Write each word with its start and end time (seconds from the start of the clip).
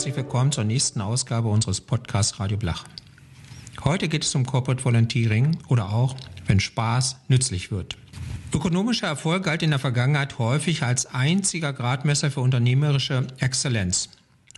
herzlich 0.00 0.16
willkommen 0.16 0.50
zur 0.50 0.64
nächsten 0.64 1.02
Ausgabe 1.02 1.50
unseres 1.50 1.82
Podcasts 1.82 2.40
Radio 2.40 2.56
Blach. 2.56 2.84
Heute 3.84 4.08
geht 4.08 4.24
es 4.24 4.34
um 4.34 4.46
Corporate 4.46 4.82
Volunteering 4.82 5.58
oder 5.68 5.90
auch, 5.92 6.16
wenn 6.46 6.58
Spaß 6.58 7.18
nützlich 7.28 7.70
wird. 7.70 7.98
Ökonomischer 8.50 9.08
Erfolg 9.08 9.42
galt 9.42 9.62
in 9.62 9.68
der 9.68 9.78
Vergangenheit 9.78 10.38
häufig 10.38 10.84
als 10.84 11.04
einziger 11.04 11.74
Gradmesser 11.74 12.30
für 12.30 12.40
unternehmerische 12.40 13.26
Exzellenz. 13.40 14.08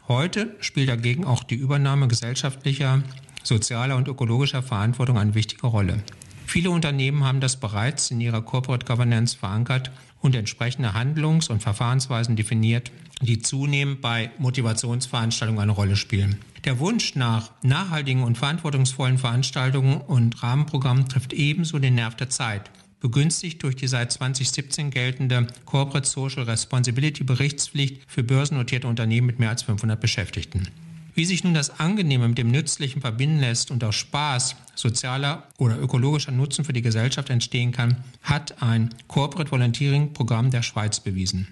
Heute 0.07 0.55
spielt 0.61 0.89
dagegen 0.89 1.25
auch 1.25 1.43
die 1.43 1.57
Übernahme 1.57 2.07
gesellschaftlicher, 2.07 3.03
sozialer 3.43 3.97
und 3.97 4.07
ökologischer 4.07 4.63
Verantwortung 4.63 5.19
eine 5.19 5.35
wichtige 5.35 5.67
Rolle. 5.67 6.05
Viele 6.47 6.71
Unternehmen 6.71 7.25
haben 7.25 7.41
das 7.41 7.57
bereits 7.57 8.13
in 8.13 8.21
ihrer 8.21 8.43
Corporate 8.43 8.87
Governance 8.87 9.37
verankert 9.37 9.91
und 10.23 10.35
entsprechende 10.35 10.95
Handlungs- 10.95 11.51
und 11.51 11.63
Verfahrensweisen 11.63 12.37
definiert, 12.37 12.91
die 13.21 13.41
zunehmend 13.41 14.01
bei 14.01 14.31
Motivationsveranstaltungen 14.39 15.61
eine 15.61 15.73
Rolle 15.73 15.97
spielen. 15.97 16.39
Der 16.65 16.79
Wunsch 16.79 17.17
nach 17.17 17.51
nachhaltigen 17.63 18.23
und 18.23 18.39
verantwortungsvollen 18.39 19.19
Veranstaltungen 19.19 20.01
und 20.01 20.43
Rahmenprogrammen 20.43 21.09
trifft 21.09 21.33
ebenso 21.33 21.79
den 21.79 21.97
Nerv 21.97 22.15
der 22.15 22.31
Zeit 22.31 22.71
begünstigt 23.03 23.61
durch 23.65 23.75
die 23.75 23.89
seit 23.89 24.13
2017 24.13 24.91
geltende 24.91 25.49
Corporate 25.67 26.09
Social 26.09 26.45
Responsibility 26.45 27.25
Berichtspflicht 27.25 28.01
für 28.07 28.23
börsennotierte 28.23 28.87
Unternehmen 28.87 29.27
mit 29.27 29.41
mehr 29.41 29.51
als 29.51 29.65
500 29.65 30.01
Beschäftigten. 30.01 30.69
Wie 31.15 31.27
sich 31.27 31.45
nun 31.45 31.53
das 31.53 31.79
Angenehme 31.79 32.27
mit 32.27 32.39
dem 32.39 32.51
Nützlichen 32.51 33.03
verbinden 33.03 33.41
lässt 33.41 33.71
und 33.71 33.85
aus 33.85 33.97
Spaß, 33.97 34.57
sozialer 34.75 35.47
oder 35.59 35.79
ökologischer 35.79 36.33
Nutzen 36.33 36.65
für 36.65 36.73
die 36.73 36.81
Gesellschaft 36.81 37.29
entstehen 37.29 37.71
kann, 37.73 37.99
hat 38.23 38.63
ein 38.63 38.95
Corporate 39.09 39.51
Volunteering 39.51 40.15
Programm 40.15 40.51
der 40.51 40.63
Schweiz 40.63 41.01
bewiesen. 41.01 41.49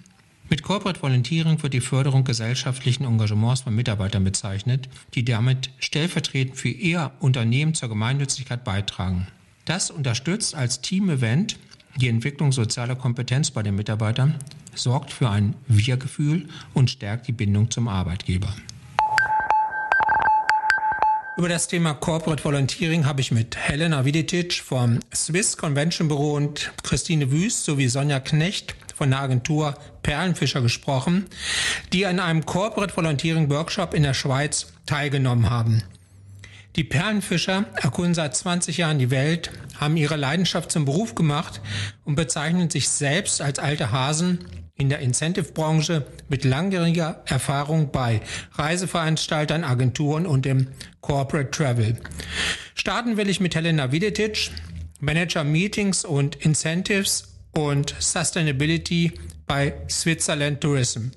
Mit 0.49 0.63
Corporate 0.63 1.01
Volunteering 1.01 1.61
wird 1.61 1.73
die 1.73 1.79
Förderung 1.79 2.23
gesellschaftlichen 2.23 3.05
Engagements 3.05 3.61
von 3.61 3.75
Mitarbeitern 3.75 4.23
bezeichnet, 4.23 4.89
die 5.13 5.23
damit 5.23 5.69
stellvertretend 5.77 6.57
für 6.57 6.69
ihr 6.69 7.11
Unternehmen 7.19 7.73
zur 7.73 7.87
Gemeinnützigkeit 7.87 8.63
beitragen. 8.63 9.27
Das 9.65 9.91
unterstützt 9.91 10.55
als 10.55 10.81
Team-Event 10.81 11.57
die 11.97 12.07
Entwicklung 12.07 12.51
sozialer 12.51 12.95
Kompetenz 12.95 13.51
bei 13.51 13.63
den 13.63 13.75
Mitarbeitern, 13.75 14.35
sorgt 14.73 15.11
für 15.11 15.29
ein 15.29 15.55
Wir-Gefühl 15.67 16.47
und 16.73 16.89
stärkt 16.89 17.27
die 17.27 17.33
Bindung 17.33 17.69
zum 17.69 17.87
Arbeitgeber. 17.87 18.53
Über 21.37 21.47
das 21.47 21.69
Thema 21.69 21.93
Corporate 21.93 22.43
Volunteering 22.43 23.05
habe 23.05 23.21
ich 23.21 23.31
mit 23.31 23.55
Helena 23.55 24.03
Viditic 24.03 24.53
vom 24.53 24.99
Swiss 25.15 25.55
Convention 25.55 26.09
Büro 26.09 26.33
und 26.33 26.73
Christine 26.83 27.31
Wüst 27.31 27.63
sowie 27.63 27.87
Sonja 27.87 28.19
Knecht 28.19 28.75
von 28.93 29.09
der 29.09 29.21
Agentur 29.21 29.75
Perlenfischer 30.03 30.61
gesprochen, 30.61 31.25
die 31.93 32.05
an 32.05 32.19
einem 32.19 32.45
Corporate 32.45 32.95
Volunteering 32.95 33.49
Workshop 33.49 33.93
in 33.93 34.03
der 34.03 34.13
Schweiz 34.13 34.73
teilgenommen 34.85 35.49
haben. 35.49 35.83
Die 36.75 36.83
Perlenfischer 36.83 37.65
erkunden 37.81 38.13
seit 38.13 38.35
20 38.35 38.77
Jahren 38.77 38.99
die 38.99 39.09
Welt, 39.09 39.51
haben 39.79 39.95
ihre 39.95 40.17
Leidenschaft 40.17 40.69
zum 40.69 40.83
Beruf 40.83 41.15
gemacht 41.15 41.61
und 42.03 42.15
bezeichnen 42.15 42.69
sich 42.69 42.89
selbst 42.89 43.41
als 43.41 43.57
alte 43.57 43.91
Hasen 43.91 44.39
in 44.81 44.89
der 44.89 44.99
Incentive-Branche 44.99 46.07
mit 46.27 46.43
langjähriger 46.43 47.21
Erfahrung 47.27 47.91
bei 47.91 48.19
Reiseveranstaltern, 48.53 49.63
Agenturen 49.63 50.25
und 50.25 50.47
im 50.47 50.69
Corporate 51.01 51.51
Travel. 51.51 52.01
Starten 52.73 53.15
will 53.15 53.29
ich 53.29 53.39
mit 53.39 53.53
Helena 53.53 53.91
Videtic, 53.91 54.49
Manager 54.99 55.43
Meetings 55.43 56.03
und 56.03 56.35
Incentives 56.37 57.37
und 57.55 57.95
Sustainability 57.99 59.13
bei 59.45 59.75
Switzerland 59.87 60.61
Tourism. 60.61 61.11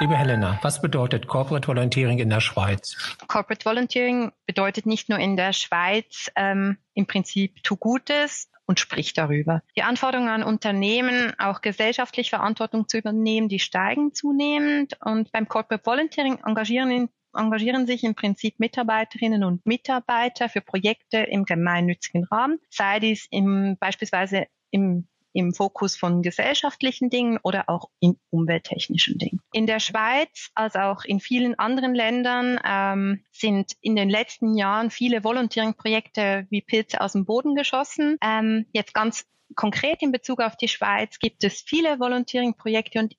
Liebe 0.00 0.16
Helena, 0.16 0.58
was 0.62 0.80
bedeutet 0.80 1.26
Corporate 1.26 1.68
Volunteering 1.68 2.20
in 2.20 2.30
der 2.30 2.40
Schweiz? 2.40 2.96
Corporate 3.28 3.66
Volunteering 3.66 4.32
bedeutet 4.46 4.86
nicht 4.86 5.10
nur 5.10 5.18
in 5.18 5.36
der 5.36 5.52
Schweiz 5.52 6.30
ähm, 6.36 6.78
im 6.94 7.06
Prinzip 7.06 7.62
tu 7.62 7.76
Gutes, 7.76 8.48
und 8.66 8.80
spricht 8.80 9.18
darüber. 9.18 9.62
Die 9.76 9.82
Anforderungen 9.82 10.28
an 10.28 10.42
Unternehmen, 10.42 11.32
auch 11.38 11.60
gesellschaftlich 11.60 12.30
Verantwortung 12.30 12.88
zu 12.88 12.98
übernehmen, 12.98 13.48
die 13.48 13.58
steigen 13.58 14.14
zunehmend 14.14 14.98
und 15.04 15.30
beim 15.32 15.48
Corporate 15.48 15.84
Volunteering 15.84 16.38
engagieren 16.44 17.08
engagieren 17.36 17.86
sich 17.86 18.04
im 18.04 18.14
Prinzip 18.14 18.60
Mitarbeiterinnen 18.60 19.44
und 19.44 19.66
Mitarbeiter 19.66 20.48
für 20.48 20.60
Projekte 20.60 21.18
im 21.18 21.44
gemeinnützigen 21.44 22.24
Rahmen, 22.24 22.60
sei 22.70 23.00
dies 23.00 23.26
im, 23.30 23.76
beispielsweise 23.78 24.46
im 24.70 25.08
im 25.34 25.52
Fokus 25.52 25.96
von 25.96 26.22
gesellschaftlichen 26.22 27.10
Dingen 27.10 27.38
oder 27.42 27.68
auch 27.68 27.90
in 28.00 28.16
umwelttechnischen 28.30 29.18
Dingen. 29.18 29.40
In 29.52 29.66
der 29.66 29.80
Schweiz, 29.80 30.50
als 30.54 30.76
auch 30.76 31.04
in 31.04 31.20
vielen 31.20 31.58
anderen 31.58 31.94
Ländern, 31.94 32.58
ähm, 32.64 33.24
sind 33.32 33.72
in 33.80 33.96
den 33.96 34.08
letzten 34.08 34.56
Jahren 34.56 34.90
viele 34.90 35.24
Volunteering-Projekte 35.24 36.46
wie 36.50 36.62
Pilze 36.62 37.00
aus 37.00 37.12
dem 37.12 37.26
Boden 37.26 37.54
geschossen. 37.54 38.16
Ähm, 38.22 38.66
jetzt 38.72 38.94
ganz 38.94 39.26
konkret 39.54 40.02
in 40.02 40.12
Bezug 40.12 40.40
auf 40.40 40.56
die 40.56 40.68
Schweiz 40.68 41.18
gibt 41.18 41.44
es 41.44 41.60
viele 41.60 42.00
Volunteering-Projekte 42.00 42.98
und 42.98 43.14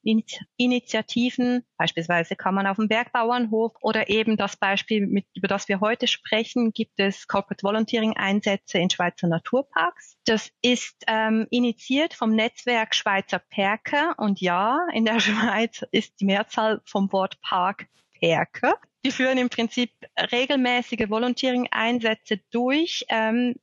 Initiativen. 0.57 1.63
Beispielsweise 1.77 2.35
kann 2.35 2.55
man 2.55 2.67
auf 2.67 2.77
dem 2.77 2.87
Bergbauernhof 2.87 3.73
oder 3.81 4.09
eben 4.09 4.37
das 4.37 4.57
Beispiel, 4.57 5.07
mit, 5.07 5.25
über 5.33 5.47
das 5.47 5.67
wir 5.67 5.79
heute 5.79 6.07
sprechen, 6.07 6.71
gibt 6.71 6.99
es 6.99 7.27
Corporate 7.27 7.63
Volunteering-Einsätze 7.63 8.77
in 8.77 8.89
Schweizer 8.89 9.27
Naturparks. 9.27 10.17
Das 10.25 10.49
ist 10.61 11.03
ähm, 11.07 11.47
initiiert 11.49 12.13
vom 12.13 12.35
Netzwerk 12.35 12.95
Schweizer 12.95 13.39
Perke 13.39 14.13
und 14.17 14.41
ja, 14.41 14.79
in 14.93 15.05
der 15.05 15.19
Schweiz 15.19 15.85
ist 15.91 16.19
die 16.19 16.25
Mehrzahl 16.25 16.81
vom 16.85 17.11
Wort 17.11 17.39
Park 17.41 17.87
Perke. 18.19 18.75
Die 19.05 19.11
führen 19.11 19.37
im 19.37 19.49
Prinzip 19.49 19.91
regelmäßige 20.31 21.09
Volunteering-Einsätze 21.09 22.39
durch, 22.49 23.05
ähm, 23.09 23.53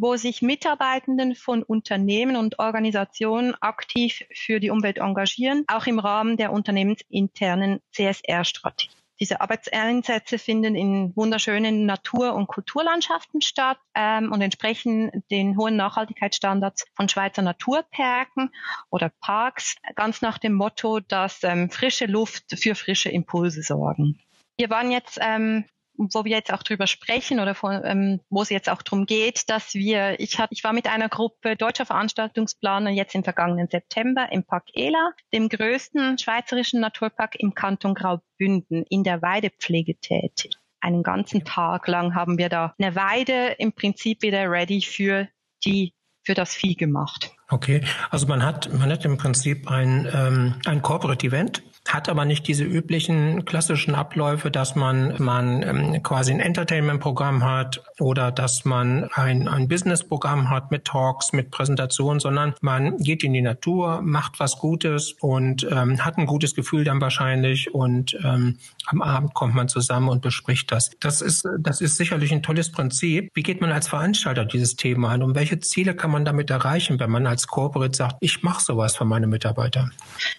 wo 0.00 0.16
sich 0.16 0.42
Mitarbeitenden 0.42 1.34
von 1.34 1.62
Unternehmen 1.62 2.36
und 2.36 2.58
Organisationen 2.58 3.54
aktiv 3.60 4.24
für 4.34 4.60
die 4.60 4.70
Umwelt 4.70 4.98
engagieren, 4.98 5.64
auch 5.68 5.86
im 5.86 5.98
Rahmen 5.98 6.36
der 6.36 6.52
unternehmensinternen 6.52 7.80
CSR-Strategie. 7.92 8.90
Diese 9.20 9.42
Arbeitseinsätze 9.42 10.38
finden 10.38 10.74
in 10.74 11.14
wunderschönen 11.14 11.84
Natur- 11.84 12.34
und 12.34 12.46
Kulturlandschaften 12.46 13.42
statt 13.42 13.78
ähm, 13.94 14.32
und 14.32 14.40
entsprechen 14.40 15.10
den 15.30 15.58
hohen 15.58 15.76
Nachhaltigkeitsstandards 15.76 16.86
von 16.94 17.10
Schweizer 17.10 17.42
Naturparken 17.42 18.50
oder 18.88 19.12
Parks, 19.20 19.76
ganz 19.94 20.22
nach 20.22 20.38
dem 20.38 20.54
Motto, 20.54 21.00
dass 21.00 21.44
ähm, 21.44 21.70
frische 21.70 22.06
Luft 22.06 22.44
für 22.58 22.74
frische 22.74 23.10
Impulse 23.10 23.62
sorgen. 23.62 24.18
Wir 24.56 24.70
waren 24.70 24.90
jetzt 24.90 25.18
ähm, 25.20 25.66
wo 26.12 26.24
wir 26.24 26.32
jetzt 26.32 26.52
auch 26.52 26.62
drüber 26.62 26.86
sprechen 26.86 27.40
oder 27.40 27.54
von, 27.54 27.80
ähm, 27.84 28.20
wo 28.30 28.42
es 28.42 28.50
jetzt 28.50 28.68
auch 28.68 28.82
darum 28.82 29.06
geht, 29.06 29.48
dass 29.50 29.74
wir, 29.74 30.18
ich, 30.18 30.38
hab, 30.38 30.50
ich 30.52 30.64
war 30.64 30.72
mit 30.72 30.86
einer 30.86 31.08
Gruppe 31.08 31.56
deutscher 31.56 31.86
Veranstaltungsplaner 31.86 32.90
jetzt 32.90 33.14
im 33.14 33.24
vergangenen 33.24 33.68
September 33.68 34.28
im 34.30 34.44
Park 34.44 34.68
Ela, 34.74 35.12
dem 35.32 35.48
größten 35.48 36.18
schweizerischen 36.18 36.80
Naturpark 36.80 37.34
im 37.38 37.54
Kanton 37.54 37.94
Graubünden, 37.94 38.84
in 38.88 39.04
der 39.04 39.22
Weidepflege 39.22 39.96
tätig. 40.00 40.56
Einen 40.80 41.02
ganzen 41.02 41.44
Tag 41.44 41.86
lang 41.88 42.14
haben 42.14 42.38
wir 42.38 42.48
da 42.48 42.74
eine 42.78 42.94
Weide 42.94 43.56
im 43.58 43.72
Prinzip 43.72 44.22
wieder 44.22 44.50
ready 44.50 44.80
für 44.80 45.28
die 45.64 45.92
für 46.22 46.34
das 46.34 46.54
Vieh 46.54 46.74
gemacht. 46.74 47.32
Okay, 47.48 47.82
also 48.10 48.26
man 48.26 48.44
hat 48.44 48.72
man 48.72 48.90
hat 48.90 49.04
im 49.04 49.16
Prinzip 49.16 49.70
ein 49.70 50.08
ähm, 50.12 50.54
ein 50.64 50.82
Corporate 50.82 51.26
Event 51.26 51.62
hat 51.88 52.08
aber 52.08 52.24
nicht 52.24 52.46
diese 52.46 52.64
üblichen 52.64 53.44
klassischen 53.44 53.94
Abläufe, 53.94 54.50
dass 54.50 54.76
man, 54.76 55.14
man 55.18 55.62
ähm, 55.62 56.02
quasi 56.02 56.32
ein 56.32 56.40
Entertainment-Programm 56.40 57.42
hat 57.42 57.82
oder 57.98 58.30
dass 58.30 58.64
man 58.64 59.04
ein, 59.14 59.48
ein 59.48 59.66
Business-Programm 59.66 60.50
hat 60.50 60.70
mit 60.70 60.84
Talks, 60.84 61.32
mit 61.32 61.50
Präsentationen, 61.50 62.20
sondern 62.20 62.54
man 62.60 62.98
geht 62.98 63.24
in 63.24 63.32
die 63.32 63.42
Natur, 63.42 64.02
macht 64.02 64.38
was 64.38 64.58
Gutes 64.58 65.12
und 65.20 65.66
ähm, 65.70 66.04
hat 66.04 66.18
ein 66.18 66.26
gutes 66.26 66.54
Gefühl 66.54 66.84
dann 66.84 67.00
wahrscheinlich 67.00 67.74
und 67.74 68.16
ähm, 68.24 68.58
am 68.86 69.02
Abend 69.02 69.34
kommt 69.34 69.54
man 69.54 69.68
zusammen 69.68 70.08
und 70.08 70.22
bespricht 70.22 70.70
das. 70.70 70.90
Das 71.00 71.20
ist, 71.20 71.46
das 71.58 71.80
ist 71.80 71.96
sicherlich 71.96 72.32
ein 72.32 72.42
tolles 72.42 72.70
Prinzip. 72.70 73.30
Wie 73.34 73.42
geht 73.42 73.60
man 73.60 73.72
als 73.72 73.88
Veranstalter 73.88 74.44
dieses 74.44 74.76
Thema 74.76 75.10
an 75.10 75.22
und 75.22 75.34
welche 75.34 75.58
Ziele 75.60 75.94
kann 75.94 76.10
man 76.10 76.24
damit 76.24 76.50
erreichen, 76.50 77.00
wenn 77.00 77.10
man 77.10 77.26
als 77.26 77.46
Corporate 77.46 77.96
sagt, 77.96 78.16
ich 78.20 78.42
mache 78.42 78.62
sowas 78.62 78.96
für 78.96 79.04
meine 79.04 79.26
Mitarbeiter? 79.26 79.90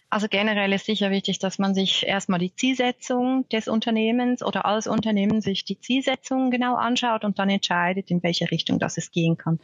Also 0.10 0.28
generell 0.30 0.74
ist 0.74 0.86
sicher 0.86 1.10
wichtig, 1.10 1.31
dass 1.40 1.60
man 1.60 1.74
sich 1.74 2.06
erstmal 2.06 2.40
die 2.40 2.54
Zielsetzung 2.56 3.48
des 3.50 3.68
Unternehmens 3.68 4.44
oder 4.44 4.66
als 4.66 4.88
Unternehmen 4.88 5.42
sich 5.42 5.66
die 5.66 5.80
Zielsetzung 5.80 6.52
genau 6.52 6.76
anschaut 6.76 7.24
und 7.24 7.40
dann 7.40 7.50
entscheidet, 7.50 8.12
in 8.12 8.24
welche 8.24 8.50
Richtung 8.52 8.80
das 8.80 8.98
es 8.98 9.12
gehen 9.12 9.38
kann. 9.38 9.60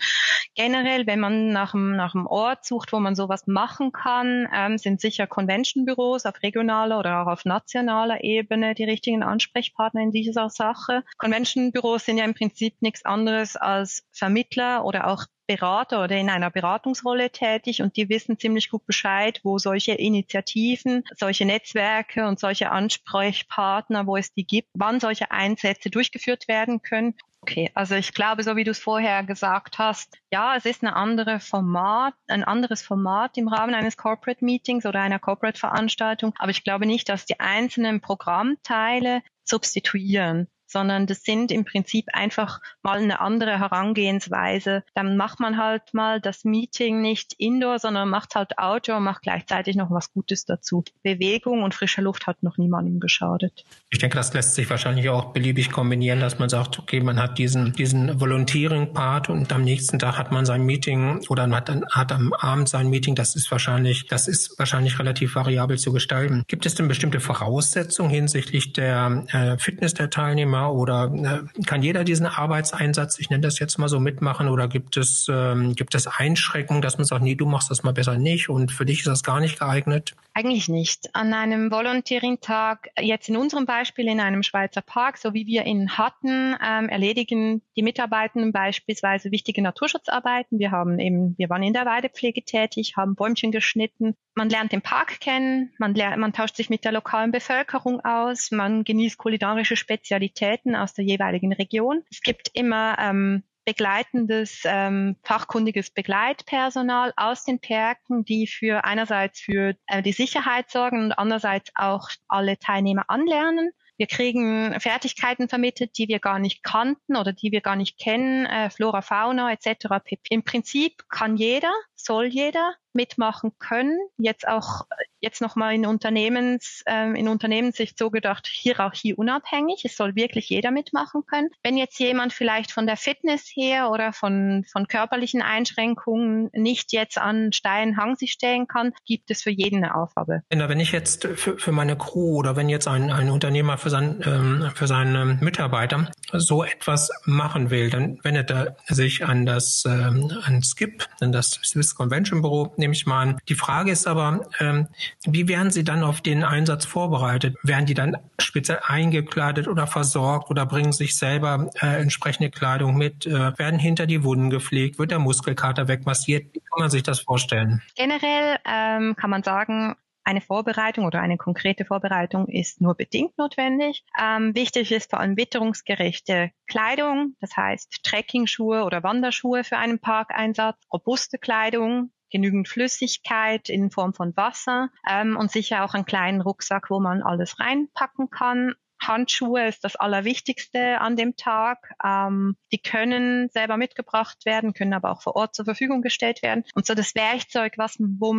Generell, 0.55 1.07
wenn 1.07 1.19
man 1.19 1.49
nach 1.49 1.73
einem, 1.73 1.95
nach 1.95 2.15
einem 2.15 2.27
Ort 2.27 2.65
sucht, 2.65 2.93
wo 2.93 2.99
man 2.99 3.15
sowas 3.15 3.47
machen 3.47 3.91
kann, 3.91 4.47
ähm, 4.53 4.77
sind 4.77 5.01
sicher 5.01 5.27
Convention-Büros 5.27 6.25
auf 6.25 6.41
regionaler 6.41 6.99
oder 6.99 7.21
auch 7.21 7.27
auf 7.27 7.45
nationaler 7.45 8.23
Ebene 8.23 8.73
die 8.73 8.83
richtigen 8.83 9.23
Ansprechpartner 9.23 10.01
in 10.01 10.11
dieser 10.11 10.49
Sache. 10.49 11.03
Convention-Büros 11.17 12.05
sind 12.05 12.17
ja 12.17 12.25
im 12.25 12.33
Prinzip 12.33 12.81
nichts 12.81 13.05
anderes 13.05 13.55
als 13.55 14.03
Vermittler 14.11 14.85
oder 14.85 15.07
auch 15.07 15.25
Berater 15.47 16.03
oder 16.03 16.17
in 16.17 16.29
einer 16.29 16.51
Beratungsrolle 16.51 17.31
tätig 17.31 17.81
und 17.81 17.95
die 17.95 18.09
wissen 18.09 18.37
ziemlich 18.37 18.69
gut 18.69 18.85
Bescheid, 18.85 19.39
wo 19.43 19.57
solche 19.57 19.93
Initiativen, 19.93 21.03
solche 21.15 21.45
Netzwerke 21.45 22.27
und 22.27 22.39
solche 22.39 22.69
Ansprechpartner, 22.69 24.05
wo 24.05 24.17
es 24.17 24.33
die 24.33 24.45
gibt, 24.45 24.69
wann 24.73 24.99
solche 24.99 25.31
Einsätze 25.31 25.89
durchgeführt 25.89 26.47
werden 26.47 26.81
können. 26.81 27.15
Okay, 27.41 27.71
also 27.75 27.95
ich 27.95 28.13
glaube, 28.13 28.43
so 28.43 28.57
wie 28.57 28.65
du 28.65 28.71
es 28.71 28.79
vorher 28.79 29.23
gesagt 29.23 29.79
hast, 29.79 30.17
ja, 30.31 30.55
es 30.57 30.65
ist 30.65 30.83
eine 30.83 30.95
andere 30.95 31.39
Format, 31.39 32.13
ein 32.27 32.43
anderes 32.43 32.81
Format 32.81 33.37
im 33.37 33.47
Rahmen 33.47 33.73
eines 33.73 33.95
Corporate 33.95 34.43
Meetings 34.43 34.85
oder 34.85 34.99
einer 34.99 35.19
Corporate 35.19 35.57
Veranstaltung, 35.57 36.33
aber 36.39 36.51
ich 36.51 36.65
glaube 36.65 36.85
nicht, 36.85 37.07
dass 37.07 37.25
die 37.25 37.39
einzelnen 37.39 38.01
Programmteile 38.01 39.21
substituieren 39.45 40.49
sondern 40.67 41.07
das 41.07 41.23
sind 41.23 41.51
im 41.51 41.65
Prinzip 41.65 42.07
einfach 42.13 42.59
mal 42.83 42.99
eine 42.99 43.19
andere 43.19 43.59
Herangehensweise. 43.59 44.83
Dann 44.93 45.17
macht 45.17 45.39
man 45.39 45.57
halt 45.57 45.93
mal 45.93 46.21
das 46.21 46.43
Meeting 46.43 47.01
nicht 47.01 47.33
indoor, 47.37 47.79
sondern 47.79 48.09
macht 48.09 48.35
halt 48.35 48.57
outdoor, 48.59 48.99
macht 48.99 49.23
gleichzeitig 49.23 49.75
noch 49.75 49.89
was 49.89 50.11
Gutes 50.11 50.45
dazu. 50.45 50.83
Bewegung 51.03 51.63
und 51.63 51.73
frische 51.73 52.01
Luft 52.01 52.27
hat 52.27 52.43
noch 52.43 52.57
niemandem 52.57 52.99
geschadet. 52.99 53.65
Ich 53.89 53.99
denke, 53.99 54.17
das 54.17 54.33
lässt 54.33 54.55
sich 54.55 54.69
wahrscheinlich 54.69 55.09
auch 55.09 55.31
beliebig 55.33 55.71
kombinieren, 55.71 56.19
dass 56.19 56.39
man 56.39 56.49
sagt, 56.49 56.77
okay, 56.79 56.99
man 56.99 57.19
hat 57.19 57.37
diesen, 57.37 57.73
diesen 57.73 58.19
Volunteering-Part 58.19 59.29
und 59.29 59.51
am 59.53 59.63
nächsten 59.63 59.99
Tag 59.99 60.17
hat 60.17 60.31
man 60.31 60.45
sein 60.45 60.63
Meeting 60.63 61.25
oder 61.29 61.47
man 61.47 61.57
hat, 61.57 61.69
dann, 61.69 61.85
hat 61.89 62.11
am 62.11 62.33
Abend 62.33 62.67
sein 62.67 62.89
Meeting. 62.89 63.15
Das 63.15 63.35
ist 63.35 63.49
wahrscheinlich, 63.51 64.07
das 64.07 64.27
ist 64.27 64.59
wahrscheinlich 64.59 64.99
relativ 64.99 65.35
variabel 65.35 65.77
zu 65.77 65.93
gestalten. 65.93 66.43
Gibt 66.47 66.65
es 66.65 66.75
denn 66.75 66.87
bestimmte 66.87 67.19
Voraussetzungen 67.19 68.09
hinsichtlich 68.09 68.73
der 68.73 69.23
äh, 69.31 69.57
Fitness 69.57 69.93
der 69.93 70.09
Teilnehmer? 70.09 70.56
Teilnehmer 70.57 70.73
oder 70.73 71.11
äh, 71.13 71.63
kann 71.63 71.81
jeder 71.81 72.03
diesen 72.03 72.25
Arbeitseinsatz, 72.25 73.19
ich 73.19 73.29
nenne 73.29 73.41
das 73.41 73.59
jetzt 73.59 73.77
mal 73.77 73.87
so, 73.87 73.99
mitmachen 73.99 74.49
oder 74.49 74.67
gibt 74.67 74.97
es, 74.97 75.27
ähm, 75.31 75.75
gibt 75.75 75.95
es 75.95 76.07
Einschränkungen, 76.07 76.81
dass 76.81 76.97
man 76.97 77.05
sagt, 77.05 77.23
nee, 77.23 77.35
du 77.35 77.45
machst 77.45 77.71
das 77.71 77.83
mal 77.83 77.93
besser 77.93 78.17
nicht 78.17 78.49
und 78.49 78.71
für 78.71 78.85
dich 78.85 78.99
ist 78.99 79.07
das 79.07 79.23
gar 79.23 79.39
nicht 79.39 79.59
geeignet? 79.59 80.15
Eigentlich 80.33 80.69
nicht. 80.69 81.09
An 81.13 81.33
einem 81.33 81.71
Volunteering-Tag, 81.71 82.89
jetzt 82.99 83.29
in 83.29 83.37
unserem 83.37 83.65
Beispiel 83.65 84.07
in 84.07 84.19
einem 84.19 84.43
Schweizer 84.43 84.81
Park, 84.81 85.17
so 85.17 85.33
wie 85.33 85.47
wir 85.47 85.65
ihn 85.65 85.97
hatten, 85.97 86.55
ähm, 86.63 86.89
erledigen 86.89 87.61
die 87.75 87.81
Mitarbeitenden 87.81 88.51
beispielsweise 88.51 89.31
wichtige 89.31 89.61
Naturschutzarbeiten. 89.61 90.59
Wir 90.59 90.71
haben 90.71 90.99
eben, 90.99 91.35
wir 91.37 91.49
waren 91.49 91.63
in 91.63 91.73
der 91.73 91.85
Weidepflege 91.85 92.43
tätig, 92.43 92.93
haben 92.97 93.15
Bäumchen 93.15 93.51
geschnitten. 93.51 94.15
Man 94.35 94.49
lernt 94.49 94.71
den 94.71 94.81
Park 94.81 95.19
kennen, 95.19 95.73
man, 95.79 95.95
lernt, 95.95 96.19
man 96.19 96.33
tauscht 96.33 96.55
sich 96.55 96.69
mit 96.69 96.85
der 96.85 96.91
lokalen 96.91 97.31
Bevölkerung 97.31 98.01
aus, 98.01 98.51
man 98.51 98.83
genießt 98.83 99.17
kulinarische 99.17 99.75
Spezialitäten 99.75 100.46
aus 100.75 100.93
der 100.93 101.05
jeweiligen 101.05 101.53
Region. 101.53 102.03
Es 102.09 102.21
gibt 102.21 102.49
immer 102.53 102.97
ähm, 102.99 103.43
begleitendes, 103.67 104.61
ähm, 104.63 105.17
fachkundiges 105.23 105.91
Begleitpersonal 105.91 107.13
aus 107.17 107.43
den 107.43 107.59
Perken, 107.59 108.23
die 108.23 108.47
für 108.47 108.85
einerseits 108.85 109.41
für 109.41 109.75
äh, 109.87 110.01
die 110.01 110.13
Sicherheit 110.13 110.69
sorgen 110.69 111.03
und 111.03 111.11
andererseits 111.11 111.71
auch 111.75 112.09
alle 112.29 112.57
Teilnehmer 112.57 113.09
anlernen. 113.09 113.71
Wir 113.97 114.07
kriegen 114.07 114.79
Fertigkeiten 114.79 115.49
vermittelt, 115.49 115.97
die 115.97 116.07
wir 116.07 116.19
gar 116.19 116.39
nicht 116.39 116.63
kannten 116.63 117.17
oder 117.17 117.33
die 117.33 117.51
wir 117.51 117.61
gar 117.61 117.75
nicht 117.75 117.99
kennen, 117.99 118.45
äh, 118.45 118.69
Flora, 118.69 119.01
Fauna 119.01 119.51
etc. 119.51 119.87
Im 120.29 120.43
Prinzip 120.43 121.03
kann 121.09 121.35
jeder, 121.35 121.73
soll 121.95 122.27
jeder 122.27 122.75
mitmachen 122.93 123.51
können. 123.59 123.97
Jetzt 124.17 124.47
auch 124.47 124.85
jetzt 125.19 125.41
nochmal 125.41 125.73
in 125.73 125.85
Unternehmens 125.85 126.83
ähm, 126.85 127.15
in 127.15 127.27
Unternehmenssicht 127.27 127.97
so 127.97 128.11
gedacht, 128.11 128.47
Hierarchie 128.47 129.13
unabhängig. 129.13 129.83
Es 129.83 129.95
soll 129.95 130.15
wirklich 130.15 130.49
jeder 130.49 130.71
mitmachen 130.71 131.23
können. 131.25 131.49
Wenn 131.63 131.77
jetzt 131.77 131.99
jemand 131.99 132.33
vielleicht 132.33 132.71
von 132.71 132.85
der 132.85 132.97
Fitness 132.97 133.51
her 133.53 133.89
oder 133.91 134.13
von 134.13 134.65
von 134.71 134.87
körperlichen 134.87 135.41
Einschränkungen 135.41 136.49
nicht 136.53 136.93
jetzt 136.93 137.17
an 137.17 137.51
steilen 137.51 137.97
Hang 137.97 138.15
sich 138.15 138.31
stellen 138.31 138.67
kann, 138.67 138.93
gibt 139.05 139.31
es 139.31 139.41
für 139.41 139.49
jeden 139.49 139.77
eine 139.77 139.95
Aufgabe. 139.95 140.43
Wenn 140.49 140.79
ich 140.79 140.91
jetzt 140.91 141.25
für, 141.25 141.57
für 141.57 141.71
meine 141.71 141.97
Crew 141.97 142.37
oder 142.37 142.55
wenn 142.55 142.69
jetzt 142.69 142.87
ein, 142.87 143.11
ein 143.11 143.29
Unternehmer 143.29 143.77
für, 143.77 143.89
sein, 143.89 144.21
ähm, 144.25 144.71
für 144.75 144.87
seine 144.87 145.37
Mitarbeiter 145.41 146.11
so 146.33 146.63
etwas 146.63 147.09
machen 147.25 147.69
will, 147.69 147.89
dann 147.89 148.19
wendet 148.23 148.51
er 148.51 148.77
sich 148.87 149.25
an 149.25 149.45
das 149.45 149.83
ähm, 149.85 150.31
an 150.43 150.61
SKIP, 150.61 151.07
an 151.19 151.31
das 151.31 151.51
Swiss 151.63 151.95
Convention 151.95 152.41
Büro, 152.41 152.73
nehme 152.87 152.95
ich 152.95 153.05
mal 153.05 153.21
an. 153.21 153.37
Die 153.49 153.55
Frage 153.55 153.91
ist 153.91 154.07
aber, 154.07 154.47
ähm, 154.59 154.87
wie 155.25 155.47
werden 155.47 155.71
Sie 155.71 155.83
dann 155.83 156.03
auf 156.03 156.21
den 156.21 156.43
Einsatz 156.43 156.85
vorbereitet? 156.85 157.55
Werden 157.63 157.85
die 157.85 157.93
dann 157.93 158.17
speziell 158.39 158.79
eingekleidet 158.85 159.67
oder 159.67 159.87
versorgt 159.87 160.49
oder 160.49 160.65
bringen 160.65 160.93
sich 160.93 161.17
selber 161.17 161.69
äh, 161.81 162.01
entsprechende 162.01 162.49
Kleidung 162.49 162.95
mit? 162.95 163.25
Äh, 163.25 163.57
werden 163.59 163.79
hinter 163.79 164.07
die 164.07 164.23
Wunden 164.23 164.49
gepflegt? 164.49 164.99
Wird 164.99 165.11
der 165.11 165.19
Muskelkater 165.19 165.89
wegmassiert? 165.89 166.53
Wie 166.53 166.59
kann 166.59 166.79
man 166.79 166.89
sich 166.89 167.03
das 167.03 167.19
vorstellen? 167.19 167.81
Generell 167.95 168.57
ähm, 168.65 169.15
kann 169.17 169.29
man 169.29 169.43
sagen, 169.43 169.95
eine 170.23 170.41
Vorbereitung 170.41 171.05
oder 171.05 171.21
eine 171.21 171.37
konkrete 171.37 171.85
Vorbereitung 171.85 172.47
ist 172.47 172.81
nur 172.81 172.95
bedingt 172.95 173.37
notwendig. 173.37 174.03
Ähm, 174.21 174.53
wichtig 174.55 174.91
ist 174.91 175.09
vor 175.09 175.21
allem 175.21 175.37
witterungsgerechte 175.37 176.51
Kleidung, 176.67 177.35
das 177.39 177.55
heißt 177.55 178.03
Trekkingschuhe 178.03 178.83
oder 178.83 179.03
Wanderschuhe 179.03 179.63
für 179.63 179.77
einen 179.77 179.99
Parkeinsatz, 179.99 180.77
robuste 180.91 181.37
Kleidung, 181.37 182.11
genügend 182.29 182.67
Flüssigkeit 182.67 183.69
in 183.69 183.91
Form 183.91 184.13
von 184.13 184.35
Wasser 184.35 184.89
ähm, 185.09 185.37
und 185.37 185.51
sicher 185.51 185.83
auch 185.83 185.93
einen 185.93 186.05
kleinen 186.05 186.41
Rucksack, 186.41 186.89
wo 186.89 186.99
man 186.99 187.21
alles 187.21 187.59
reinpacken 187.59 188.29
kann. 188.29 188.73
Handschuhe 188.99 189.67
ist 189.67 189.83
das 189.83 189.95
Allerwichtigste 189.95 190.99
an 190.99 191.15
dem 191.15 191.35
Tag. 191.35 191.93
Ähm, 192.03 192.55
die 192.71 192.79
können 192.79 193.49
selber 193.49 193.77
mitgebracht 193.77 194.45
werden, 194.45 194.73
können 194.73 194.93
aber 194.93 195.11
auch 195.11 195.21
vor 195.21 195.35
Ort 195.35 195.55
zur 195.55 195.65
Verfügung 195.65 196.01
gestellt 196.01 196.41
werden. 196.41 196.63
Und 196.73 196.85
so 196.85 196.93
das 196.93 197.15
Werkzeug, 197.15 197.73
was 197.77 197.97
wo, 197.99 198.35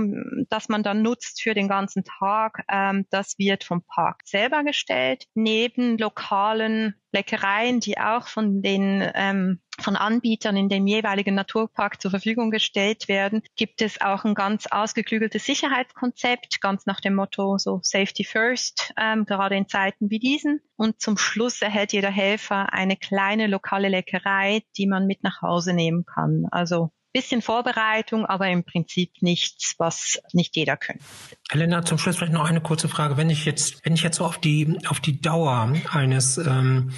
das 0.48 0.68
man 0.68 0.82
dann 0.82 1.02
nutzt 1.02 1.42
für 1.42 1.54
den 1.54 1.68
ganzen 1.68 2.04
Tag, 2.04 2.64
ähm, 2.70 3.06
das 3.10 3.38
wird 3.38 3.64
vom 3.64 3.82
Park 3.82 4.22
selber 4.24 4.64
gestellt. 4.64 5.26
Neben 5.34 5.98
lokalen 5.98 6.94
Leckereien, 7.12 7.80
die 7.80 7.98
auch 7.98 8.28
von 8.28 8.62
den 8.62 9.08
ähm, 9.14 9.60
von 9.80 9.96
Anbietern 9.96 10.56
in 10.56 10.68
dem 10.68 10.86
jeweiligen 10.86 11.34
Naturpark 11.34 12.00
zur 12.00 12.10
Verfügung 12.10 12.50
gestellt 12.50 13.08
werden, 13.08 13.42
gibt 13.56 13.82
es 13.82 14.00
auch 14.00 14.24
ein 14.24 14.34
ganz 14.34 14.66
ausgeklügeltes 14.66 15.44
Sicherheitskonzept, 15.44 16.60
ganz 16.60 16.86
nach 16.86 17.00
dem 17.00 17.14
Motto 17.14 17.58
so 17.58 17.80
Safety 17.82 18.24
First, 18.24 18.92
ähm, 19.00 19.24
gerade 19.24 19.56
in 19.56 19.68
Zeiten 19.68 20.10
wie 20.10 20.18
diesen. 20.18 20.60
Und 20.76 21.00
zum 21.00 21.16
Schluss 21.16 21.62
erhält 21.62 21.92
jeder 21.92 22.10
Helfer 22.10 22.72
eine 22.72 22.96
kleine 22.96 23.46
lokale 23.46 23.88
Leckerei, 23.88 24.62
die 24.76 24.86
man 24.86 25.06
mit 25.06 25.22
nach 25.22 25.42
Hause 25.42 25.72
nehmen 25.72 26.04
kann. 26.04 26.46
Also 26.50 26.90
bisschen 27.12 27.42
Vorbereitung, 27.42 28.26
aber 28.26 28.48
im 28.48 28.64
Prinzip 28.64 29.10
nichts, 29.20 29.74
was 29.78 30.20
nicht 30.32 30.56
jeder 30.56 30.76
könnte. 30.76 31.02
Helena, 31.50 31.82
zum 31.84 31.98
Schluss 31.98 32.16
vielleicht 32.16 32.32
noch 32.32 32.48
eine 32.48 32.60
kurze 32.60 32.88
Frage. 32.88 33.16
Wenn 33.16 33.30
ich 33.30 33.44
jetzt, 33.44 33.84
wenn 33.84 33.94
ich 33.94 34.02
jetzt 34.02 34.16
so 34.16 34.24
auf 34.24 34.38
die, 34.38 34.78
auf 34.88 35.00
die 35.00 35.20
Dauer 35.20 35.72
eines, 35.90 36.38
ähm, 36.38 36.92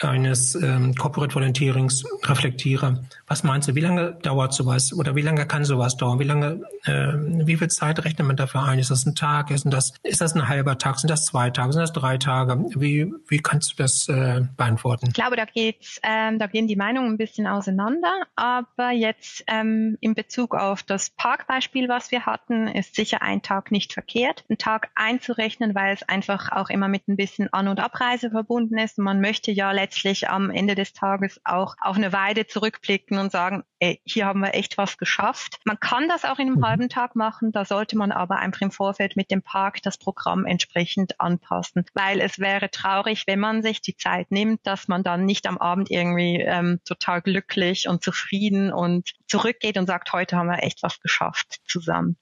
eines 0.00 0.54
ähm, 0.54 0.94
Corporate 0.94 1.34
Volunteerings 1.34 2.04
reflektiere, 2.24 3.04
was 3.26 3.42
meinst 3.42 3.68
du, 3.68 3.74
wie 3.74 3.80
lange 3.80 4.12
dauert 4.22 4.54
sowas 4.54 4.92
oder 4.92 5.16
wie 5.16 5.22
lange 5.22 5.46
kann 5.46 5.64
sowas 5.64 5.96
dauern? 5.96 6.20
Wie 6.20 6.24
lange, 6.24 6.62
äh, 6.84 7.12
wie 7.46 7.56
viel 7.56 7.68
Zeit 7.68 8.04
rechnet 8.04 8.26
man 8.26 8.36
dafür 8.36 8.62
ein? 8.62 8.78
Ist 8.78 8.90
das 8.90 9.04
ein 9.06 9.14
Tag? 9.14 9.50
Ist 9.50 9.66
das, 9.66 9.92
ist 10.02 10.20
das 10.20 10.34
ein 10.34 10.48
halber 10.48 10.78
Tag? 10.78 11.00
Sind 11.00 11.10
das 11.10 11.26
zwei 11.26 11.50
Tage? 11.50 11.72
Sind 11.72 11.82
das 11.82 11.92
drei 11.92 12.18
Tage? 12.18 12.64
Wie, 12.76 13.12
wie 13.28 13.38
kannst 13.38 13.72
du 13.72 13.82
das 13.82 14.08
äh, 14.08 14.42
beantworten? 14.56 15.06
Ich 15.08 15.14
glaube, 15.14 15.36
da 15.36 15.44
geht's, 15.44 16.00
ähm, 16.02 16.38
da 16.38 16.46
gehen 16.46 16.68
die 16.68 16.76
Meinungen 16.76 17.12
ein 17.12 17.18
bisschen 17.18 17.46
auseinander, 17.46 18.12
aber 18.36 18.90
jetzt 18.92 19.39
ähm, 19.46 19.96
in 20.00 20.14
Bezug 20.14 20.54
auf 20.54 20.82
das 20.82 21.10
Parkbeispiel, 21.10 21.88
was 21.88 22.10
wir 22.10 22.26
hatten, 22.26 22.68
ist 22.68 22.94
sicher 22.94 23.22
ein 23.22 23.42
Tag 23.42 23.70
nicht 23.70 23.92
verkehrt, 23.92 24.44
einen 24.48 24.58
Tag 24.58 24.90
einzurechnen, 24.94 25.74
weil 25.74 25.94
es 25.94 26.02
einfach 26.02 26.52
auch 26.52 26.70
immer 26.70 26.88
mit 26.88 27.08
ein 27.08 27.16
bisschen 27.16 27.52
An- 27.52 27.68
und 27.68 27.80
Abreise 27.80 28.30
verbunden 28.30 28.78
ist. 28.78 28.98
Man 28.98 29.20
möchte 29.20 29.50
ja 29.52 29.72
letztlich 29.72 30.28
am 30.28 30.50
Ende 30.50 30.74
des 30.74 30.92
Tages 30.92 31.40
auch 31.44 31.76
auf 31.80 31.96
eine 31.96 32.12
Weide 32.12 32.46
zurückblicken 32.46 33.18
und 33.18 33.32
sagen, 33.32 33.64
ey, 33.80 34.00
hier 34.04 34.26
haben 34.26 34.40
wir 34.40 34.54
echt 34.54 34.78
was 34.78 34.98
geschafft. 34.98 35.58
Man 35.64 35.80
kann 35.80 36.08
das 36.08 36.24
auch 36.24 36.38
in 36.38 36.48
einem 36.48 36.58
mhm. 36.58 36.66
halben 36.66 36.88
Tag 36.88 37.16
machen, 37.16 37.50
da 37.50 37.64
sollte 37.64 37.96
man 37.96 38.12
aber 38.12 38.36
einfach 38.36 38.60
im 38.60 38.70
Vorfeld 38.70 39.16
mit 39.16 39.30
dem 39.30 39.42
Park 39.42 39.82
das 39.82 39.98
Programm 39.98 40.44
entsprechend 40.44 41.20
anpassen, 41.20 41.84
weil 41.94 42.20
es 42.20 42.38
wäre 42.38 42.70
traurig, 42.70 43.24
wenn 43.26 43.40
man 43.40 43.62
sich 43.62 43.80
die 43.80 43.96
Zeit 43.96 44.30
nimmt, 44.30 44.60
dass 44.64 44.86
man 44.86 45.02
dann 45.02 45.24
nicht 45.24 45.46
am 45.46 45.58
Abend 45.58 45.90
irgendwie 45.90 46.40
ähm, 46.40 46.80
total 46.84 47.22
glücklich 47.22 47.88
und 47.88 48.04
zufrieden 48.04 48.72
und 48.72 49.12
zurückgeht 49.26 49.78
und 49.78 49.86
sagt, 49.86 50.12
heute 50.12 50.36
haben 50.36 50.48
wir 50.48 50.62
echt 50.62 50.82
was 50.82 51.00
geschafft 51.00 51.60
zusammen. 51.66 52.16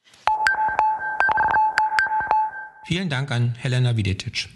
Vielen 2.86 3.10
Dank 3.10 3.30
an 3.30 3.54
Helena 3.56 3.96
Videtic. 3.96 4.48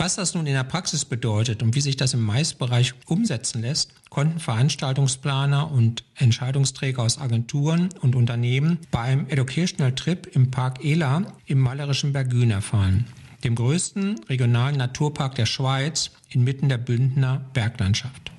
Was 0.00 0.16
das 0.16 0.34
nun 0.34 0.46
in 0.46 0.54
der 0.54 0.64
Praxis 0.64 1.04
bedeutet 1.04 1.62
und 1.62 1.74
wie 1.74 1.82
sich 1.82 1.94
das 1.94 2.14
im 2.14 2.22
Maisbereich 2.22 2.94
umsetzen 3.04 3.60
lässt, 3.60 3.92
konnten 4.08 4.40
Veranstaltungsplaner 4.40 5.70
und 5.70 6.04
Entscheidungsträger 6.14 7.02
aus 7.02 7.18
Agenturen 7.18 7.90
und 8.00 8.16
Unternehmen 8.16 8.78
beim 8.90 9.26
Educational 9.28 9.94
Trip 9.94 10.26
im 10.34 10.50
Park 10.50 10.82
Ela 10.82 11.26
im 11.44 11.58
malerischen 11.58 12.14
Bergün 12.14 12.50
erfahren, 12.50 13.08
dem 13.44 13.54
größten 13.54 14.20
regionalen 14.30 14.78
Naturpark 14.78 15.34
der 15.34 15.44
Schweiz 15.44 16.12
inmitten 16.30 16.70
der 16.70 16.78
Bündner 16.78 17.44
Berglandschaft. 17.52 18.32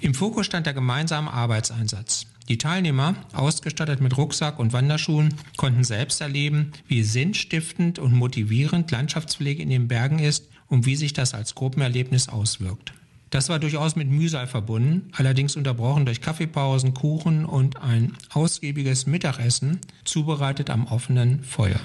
Im 0.00 0.14
Fokus 0.14 0.46
stand 0.46 0.66
der 0.66 0.74
gemeinsame 0.74 1.32
Arbeitseinsatz 1.32 2.26
Die 2.48 2.58
Teilnehmer, 2.58 3.16
ausgestattet 3.32 4.00
mit 4.00 4.16
Rucksack 4.16 4.60
und 4.60 4.72
Wanderschuhen, 4.72 5.34
konnten 5.56 5.82
selbst 5.82 6.20
erleben, 6.20 6.70
wie 6.86 7.02
sinnstiftend 7.02 7.98
und 7.98 8.12
motivierend 8.12 8.92
Landschaftspflege 8.92 9.60
in 9.60 9.70
den 9.70 9.88
Bergen 9.88 10.20
ist 10.20 10.44
und 10.70 10.86
wie 10.86 10.96
sich 10.96 11.12
das 11.12 11.34
als 11.34 11.54
Gruppenerlebnis 11.54 12.30
auswirkt. 12.30 12.94
Das 13.28 13.48
war 13.48 13.58
durchaus 13.58 13.94
mit 13.94 14.08
Mühsal 14.08 14.46
verbunden, 14.46 15.10
allerdings 15.12 15.54
unterbrochen 15.54 16.04
durch 16.04 16.20
Kaffeepausen, 16.20 16.94
Kuchen 16.94 17.44
und 17.44 17.80
ein 17.80 18.16
ausgiebiges 18.30 19.06
Mittagessen, 19.06 19.80
zubereitet 20.04 20.70
am 20.70 20.86
offenen 20.86 21.44
Feuer. 21.44 21.80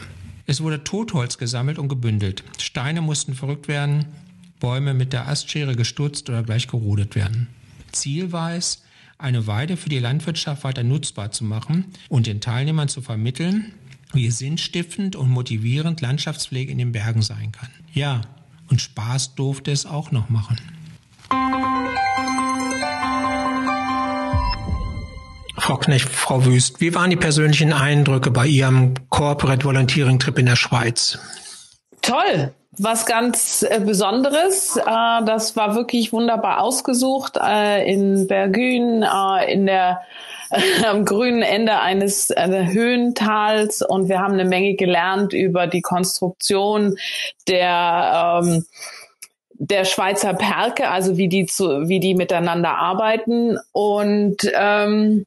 Es 0.48 0.62
wurde 0.62 0.84
Totholz 0.84 1.38
gesammelt 1.38 1.77
und 1.77 1.88
gebündelt. 1.88 2.44
Steine 2.60 3.01
mussten 3.01 3.36
verrückt 3.36 3.68
werden, 3.68 4.06
Bäume 4.60 4.94
mit 4.94 5.13
der 5.13 5.27
Astschere 5.27 5.75
gestutzt 5.75 6.30
oder 6.30 6.42
gleich 6.42 6.68
gerodet 6.68 7.15
werden. 7.15 7.48
Ziel 7.92 8.32
war 8.32 8.54
es, 8.54 8.84
eine 9.18 9.48
Weide 9.48 9.77
für 9.77 9.89
die 9.89 10.00
Landwirtschaft 10.00 10.63
weiter 10.63 10.84
nutzbar 10.84 11.32
zu 11.32 11.44
machen 11.44 11.86
und 12.10 12.27
den 12.27 12.42
Teilnehmern 12.42 12.88
zu 12.88 13.01
vermitteln, 13.01 13.72
wie 14.13 14.32
sinnstiftend 14.32 15.15
und 15.15 15.30
motivierend 15.30 16.01
Landschaftspflege 16.01 16.72
in 16.72 16.77
den 16.77 16.92
Bergen 16.92 17.22
sein 17.22 17.51
kann. 17.51 17.70
Ja, 17.94 18.22
und 18.69 18.81
Spaß 18.81 19.36
durfte 19.36 19.72
es 19.72 19.86
auch 19.86 20.12
noch 20.12 20.29
machen. 20.29 20.57
Frau 25.57 25.77
Knecht, 25.77 26.10
Frau 26.10 26.45
Wüst, 26.45 26.79
wie 26.79 26.93
waren 26.93 27.10
die 27.10 27.15
persönlichen 27.15 27.74
Eindrücke 27.74 28.29
bei 28.29 28.45
Ihrem 28.45 28.93
Corporate 29.10 29.65
Volunteering 29.65 30.19
Trip 30.19 30.38
in 30.38 30.45
der 30.45 30.55
Schweiz? 30.55 31.17
Toll, 32.01 32.53
was 32.77 33.05
ganz 33.05 33.63
äh, 33.63 33.79
Besonderes. 33.79 34.77
Äh, 34.77 34.84
das 35.25 35.55
war 35.55 35.75
wirklich 35.75 36.13
wunderbar 36.13 36.62
ausgesucht 36.62 37.38
äh, 37.41 37.91
in 37.91 38.27
Bergün, 38.27 39.03
in 39.48 39.65
der 39.65 40.01
am 40.86 41.06
grünen 41.06 41.42
Ende 41.42 41.80
eines 41.80 42.30
Höhentals 42.30 43.82
und 43.82 44.10
wir 44.10 44.20
haben 44.20 44.34
eine 44.34 44.46
Menge 44.46 44.75
gelernt 44.75 45.34
über 45.34 45.68
die 45.68 45.82
Konstruktion 45.82 46.98
der 47.48 48.42
ähm, 48.44 48.66
der 49.58 49.86
Schweizer 49.86 50.34
Perke, 50.34 50.90
also 50.90 51.18
wie 51.18 51.30
die 51.30 51.46
zu, 51.46 51.88
wie 51.88 52.00
die 52.00 52.14
miteinander 52.14 52.78
arbeiten. 52.78 53.58
Und 53.72 54.38
ähm, 54.54 55.25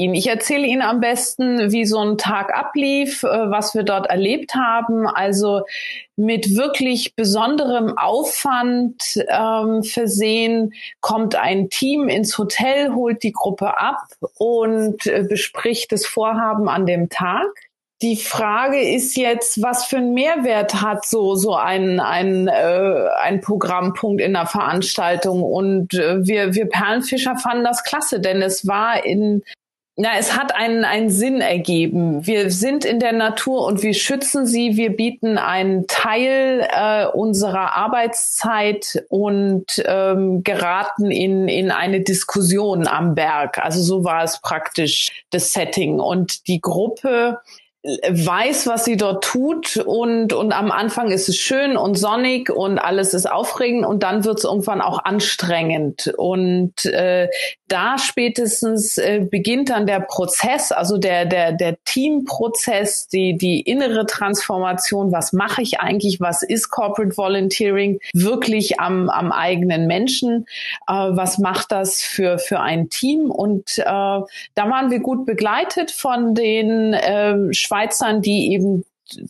Ihnen. 0.00 0.14
Ich 0.14 0.26
erzähle 0.26 0.66
Ihnen 0.66 0.82
am 0.82 1.00
besten, 1.00 1.70
wie 1.72 1.84
so 1.84 1.98
ein 1.98 2.16
Tag 2.16 2.56
ablief, 2.56 3.22
was 3.22 3.74
wir 3.74 3.82
dort 3.82 4.06
erlebt 4.06 4.54
haben. 4.54 5.06
Also 5.06 5.62
mit 6.16 6.56
wirklich 6.56 7.14
besonderem 7.14 7.96
Aufwand 7.96 9.24
ähm, 9.28 9.82
versehen 9.82 10.72
kommt 11.00 11.34
ein 11.34 11.70
Team 11.70 12.08
ins 12.08 12.36
Hotel, 12.38 12.94
holt 12.94 13.22
die 13.22 13.32
Gruppe 13.32 13.78
ab 13.78 14.02
und 14.36 15.06
äh, 15.06 15.24
bespricht 15.28 15.92
das 15.92 16.06
Vorhaben 16.06 16.68
an 16.68 16.86
dem 16.86 17.08
Tag. 17.08 17.46
Die 18.02 18.16
Frage 18.16 18.80
ist 18.80 19.14
jetzt, 19.18 19.60
was 19.60 19.84
für 19.84 19.98
einen 19.98 20.14
Mehrwert 20.14 20.80
hat 20.80 21.04
so 21.04 21.34
so 21.34 21.54
ein 21.54 22.00
ein 22.00 22.48
äh, 22.48 23.08
ein 23.22 23.42
Programmpunkt 23.42 24.22
in 24.22 24.32
der 24.32 24.46
Veranstaltung? 24.46 25.42
Und 25.42 25.92
äh, 25.92 26.26
wir 26.26 26.54
wir 26.54 26.66
Perlenfischer 26.66 27.36
fanden 27.36 27.64
das 27.64 27.84
klasse, 27.84 28.18
denn 28.20 28.40
es 28.40 28.66
war 28.66 29.04
in 29.04 29.42
na, 30.00 30.16
es 30.18 30.34
hat 30.34 30.54
einen, 30.54 30.86
einen 30.86 31.10
Sinn 31.10 31.42
ergeben. 31.42 32.26
Wir 32.26 32.50
sind 32.50 32.86
in 32.86 33.00
der 33.00 33.12
Natur 33.12 33.66
und 33.66 33.82
wir 33.82 33.92
schützen 33.92 34.46
sie. 34.46 34.78
Wir 34.78 34.96
bieten 34.96 35.36
einen 35.36 35.86
Teil 35.88 36.66
äh, 36.72 37.04
unserer 37.04 37.76
Arbeitszeit 37.76 39.04
und 39.10 39.66
ähm, 39.84 40.42
geraten 40.42 41.10
in, 41.10 41.48
in 41.48 41.70
eine 41.70 42.00
Diskussion 42.00 42.86
am 42.86 43.14
Berg. 43.14 43.58
Also 43.58 43.82
so 43.82 44.02
war 44.02 44.24
es 44.24 44.40
praktisch 44.40 45.24
das 45.28 45.52
Setting. 45.52 46.00
Und 46.00 46.48
die 46.48 46.62
Gruppe 46.62 47.40
weiß, 47.82 48.66
was 48.66 48.84
sie 48.84 48.98
dort 48.98 49.24
tut 49.24 49.78
und, 49.78 50.34
und 50.34 50.52
am 50.52 50.70
Anfang 50.70 51.10
ist 51.10 51.30
es 51.30 51.38
schön 51.38 51.78
und 51.78 51.94
sonnig 51.94 52.50
und 52.50 52.78
alles 52.78 53.14
ist 53.14 53.30
aufregend 53.30 53.86
und 53.86 54.02
dann 54.02 54.24
wird 54.24 54.38
es 54.38 54.44
irgendwann 54.44 54.82
auch 54.82 55.02
anstrengend. 55.02 56.12
Und 56.18 56.84
äh, 56.84 57.28
da 57.68 57.96
spätestens 57.96 58.98
äh, 58.98 59.20
beginnt 59.20 59.70
dann 59.70 59.86
der 59.86 60.00
Prozess, 60.00 60.72
also 60.72 60.98
der, 60.98 61.24
der, 61.24 61.52
der 61.52 61.82
Teamprozess, 61.84 63.08
die, 63.08 63.38
die 63.38 63.60
innere 63.60 64.04
Transformation, 64.04 65.10
was 65.10 65.32
mache 65.32 65.62
ich 65.62 65.80
eigentlich, 65.80 66.20
was 66.20 66.42
ist 66.42 66.68
Corporate 66.68 67.16
Volunteering, 67.16 67.98
wirklich 68.12 68.78
am, 68.78 69.08
am 69.08 69.32
eigenen 69.32 69.86
Menschen, 69.86 70.44
äh, 70.86 70.92
was 70.92 71.38
macht 71.38 71.72
das 71.72 72.02
für, 72.02 72.38
für 72.38 72.60
ein 72.60 72.90
Team. 72.90 73.30
Und 73.30 73.78
äh, 73.78 73.84
da 73.84 74.26
waren 74.56 74.90
wir 74.90 75.00
gut 75.00 75.24
begleitet 75.24 75.90
von 75.90 76.34
den 76.34 76.92
äh, 76.92 77.54
Schweizern, 77.70 78.20
die 78.20 78.52
eben 78.52 78.84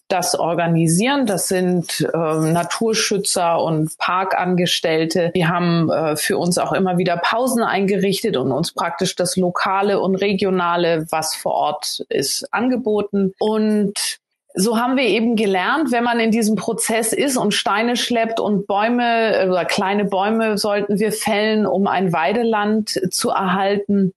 das 0.08 0.34
organisieren. 0.34 1.26
Das 1.26 1.48
sind 1.48 2.00
äh, 2.00 2.16
Naturschützer 2.16 3.62
und 3.62 3.96
Parkangestellte. 3.98 5.32
Die 5.34 5.46
haben 5.46 5.90
äh, 5.90 6.16
für 6.16 6.38
uns 6.38 6.58
auch 6.58 6.72
immer 6.72 6.98
wieder 6.98 7.16
Pausen 7.16 7.62
eingerichtet 7.62 8.36
und 8.36 8.52
uns 8.52 8.72
praktisch 8.72 9.14
das 9.14 9.36
Lokale 9.36 10.00
und 10.00 10.16
Regionale, 10.16 11.06
was 11.10 11.34
vor 11.34 11.52
Ort 11.52 12.04
ist, 12.08 12.52
angeboten. 12.52 13.32
Und 13.38 14.18
so 14.54 14.78
haben 14.78 14.96
wir 14.96 15.04
eben 15.04 15.36
gelernt, 15.36 15.92
wenn 15.92 16.04
man 16.04 16.20
in 16.20 16.30
diesem 16.30 16.56
Prozess 16.56 17.12
ist 17.12 17.36
und 17.36 17.54
Steine 17.54 17.96
schleppt 17.96 18.40
und 18.40 18.66
Bäume 18.66 19.36
äh, 19.36 19.48
oder 19.48 19.64
kleine 19.64 20.04
Bäume 20.04 20.58
sollten 20.58 20.98
wir 20.98 21.12
fällen, 21.12 21.66
um 21.66 21.86
ein 21.86 22.12
Weideland 22.12 23.00
zu 23.10 23.30
erhalten, 23.30 24.12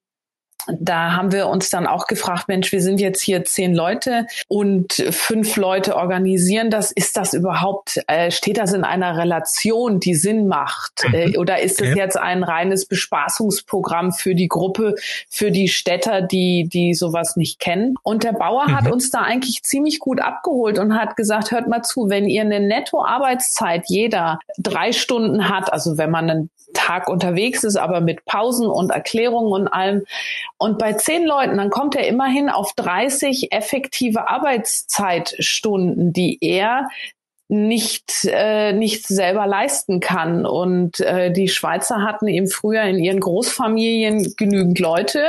da 0.68 1.14
haben 1.14 1.32
wir 1.32 1.48
uns 1.48 1.70
dann 1.70 1.88
auch 1.88 2.08
gefragt, 2.08 2.48
Mensch, 2.48 2.72
wir 2.72 2.82
sind 2.82 3.00
jetzt 3.00 3.22
hier 3.22 3.44
zehn 3.44 3.74
Leute 3.74 4.28
und 4.48 4.94
fünf 5.12 5.56
Leute 5.58 5.96
organisieren 5.96 6.70
das. 6.70 6.92
Ist 6.92 7.18
das 7.18 7.34
überhaupt, 7.34 8.00
äh, 8.08 8.32
steht 8.32 8.58
das 8.58 8.74
in 8.74 8.84
einer 8.84 9.18
Relation, 9.18 10.00
die 10.00 10.16
Sinn 10.16 10.48
macht? 10.48 11.04
Mhm. 11.08 11.14
Äh, 11.14 11.38
oder 11.38 11.62
ist 11.62 11.82
es 11.82 11.90
okay. 11.90 12.00
jetzt 12.00 12.18
ein 12.18 12.44
reines 12.44 12.86
Bespaßungsprogramm 12.86 14.12
für 14.12 14.36
die 14.36 14.48
Gruppe, 14.48 14.96
für 15.30 15.52
die 15.52 15.68
Städter, 15.68 16.22
die, 16.22 16.70
die 16.72 16.94
sowas 16.94 17.36
nicht 17.36 17.60
kennen? 17.60 17.96
Und 18.04 18.24
der 18.24 18.34
Bauer 18.34 18.68
mhm. 18.68 18.76
hat 18.76 18.92
uns 18.92 19.10
da 19.10 19.22
eigentlich 19.22 19.64
ziemlich 19.64 20.00
gut 20.00 20.22
abgeholt 20.22 20.80
und 20.80 20.96
hat 20.96 21.16
gesagt, 21.16 21.52
hört 21.52 21.68
mal 21.68 21.84
zu, 21.84 22.10
wenn 22.10 22.28
ihr 22.28 22.42
eine 22.42 22.60
Netto-Arbeitszeit 22.60 23.84
jeder 23.88 24.40
drei 24.58 24.92
Stunden 24.94 25.50
hat, 25.50 25.72
also 25.72 25.98
wenn 25.98 26.12
man 26.12 26.30
einen 26.30 26.50
Tag 26.74 27.08
unterwegs 27.08 27.64
ist, 27.64 27.78
aber 27.78 28.02
mit 28.02 28.26
Pausen 28.26 28.68
und 28.68 28.92
Erklärungen 28.92 29.52
und 29.52 29.68
allem. 29.68 30.04
Und 30.58 30.78
bei 30.78 30.94
zehn 30.94 31.26
Leuten, 31.26 31.58
dann 31.58 31.70
kommt 31.70 31.96
er 31.96 32.08
immerhin 32.08 32.50
auf 32.50 32.74
30 32.74 33.52
effektive 33.52 34.30
Arbeitszeitstunden, 34.30 36.14
die 36.14 36.38
er 36.42 36.88
nicht 37.50 38.26
äh, 38.26 38.74
nicht 38.74 39.06
selber 39.06 39.46
leisten 39.46 40.00
kann. 40.00 40.46
Und 40.46 41.00
äh, 41.02 41.32
die 41.32 41.48
Schweizer 41.48 42.02
hatten 42.02 42.28
eben 42.28 42.48
früher 42.48 42.84
in 42.84 42.98
ihren 42.98 43.20
Großfamilien 43.20 44.34
genügend 44.38 44.80
Leute. 44.80 45.28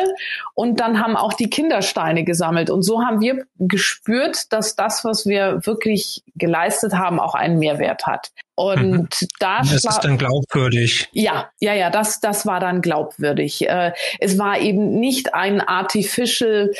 Und 0.55 0.81
dann 0.81 1.01
haben 1.01 1.17
auch 1.17 1.35
die 1.35 1.51
Kindersteine 1.51 2.25
gesammelt. 2.25 2.71
Und 2.71 2.83
so 2.83 3.03
haben 3.03 3.21
wir 3.21 3.45
gespürt, 3.59 4.53
dass 4.53 4.77
das 4.77 5.05
was 5.05 5.27
wir 5.27 5.67
wirklich 5.67 6.23
geleistet 6.37 6.95
haben 6.95 7.21
auch 7.21 7.35
einen 7.35 7.59
Mehrwert 7.59 8.07
hat 8.07 8.33
und 8.57 8.93
mhm. 8.93 9.09
das, 9.41 9.71
das 9.71 9.85
ist 9.85 10.01
dann 10.01 10.17
glaubwürdig. 10.17 11.09
Ja, 11.13 11.51
ja, 11.59 11.75
ja, 11.75 11.91
das, 11.91 12.21
das 12.21 12.47
war 12.47 12.61
dann 12.61 12.83
glaubwürdig. 12.83 13.69
Äh, 13.69 13.93
es 14.21 14.39
war 14.39 14.61
eben 14.61 15.01
nicht 15.01 15.35
ein 15.35 15.61
artificial 15.61 16.71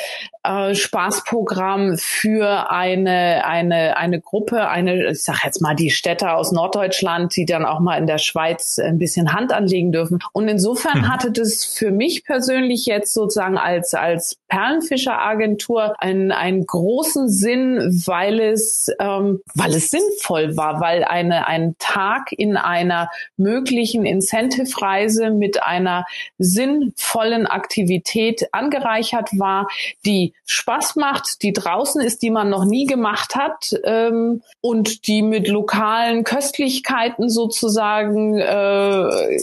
äh, 0.43 0.73
Spaßprogramm 0.73 1.97
für 1.97 2.71
eine, 2.71 3.45
eine, 3.45 3.97
eine 3.97 4.21
Gruppe, 4.21 4.69
eine, 4.69 5.09
ich 5.09 5.23
sag 5.23 5.43
jetzt 5.43 5.61
mal 5.61 5.75
die 5.75 5.89
Städter 5.89 6.37
aus 6.37 6.53
Norddeutschland, 6.53 7.35
die 7.35 7.45
dann 7.45 7.65
auch 7.65 7.81
mal 7.81 7.97
in 7.97 8.07
der 8.07 8.19
Schweiz 8.19 8.79
ein 8.79 8.97
bisschen 8.97 9.33
Hand 9.33 9.51
anlegen 9.51 9.91
dürfen. 9.91 10.19
Und 10.31 10.47
insofern 10.47 10.99
mhm. 10.99 11.07
hatte 11.09 11.31
das 11.31 11.65
für 11.65 11.91
mich 11.91 12.23
persönlich 12.23 12.85
jetzt 12.85 13.13
sozusagen 13.13 13.57
als, 13.57 13.93
als 13.93 14.37
Perlenfischeragentur 14.47 15.95
einen, 15.99 16.31
einen 16.31 16.65
großen 16.65 17.27
Sinn, 17.27 18.03
weil 18.05 18.39
es, 18.39 18.89
ähm, 18.99 19.41
weil 19.55 19.71
es 19.71 19.91
sinnvoll 19.91 20.55
war, 20.55 20.79
weil 20.79 21.03
eine, 21.03 21.47
eine 21.47 21.64
einen 21.65 21.75
Tag 21.79 22.31
in 22.31 22.57
einer 22.57 23.09
möglichen 23.37 24.05
Incentive-Reise 24.05 25.31
mit 25.31 25.63
einer 25.63 26.05
sinnvollen 26.37 27.47
Aktivität 27.47 28.47
angereichert 28.53 29.29
war, 29.37 29.67
die 30.05 30.33
Spaß 30.45 30.95
macht, 30.95 31.41
die 31.41 31.53
draußen 31.53 32.01
ist, 32.01 32.21
die 32.21 32.29
man 32.29 32.49
noch 32.49 32.65
nie 32.65 32.85
gemacht 32.85 33.35
hat 33.35 33.73
ähm, 33.83 34.41
und 34.61 35.07
die 35.07 35.21
mit 35.21 35.47
lokalen 35.47 36.23
Köstlichkeiten 36.23 37.29
sozusagen 37.29 38.37
äh, 38.37 39.39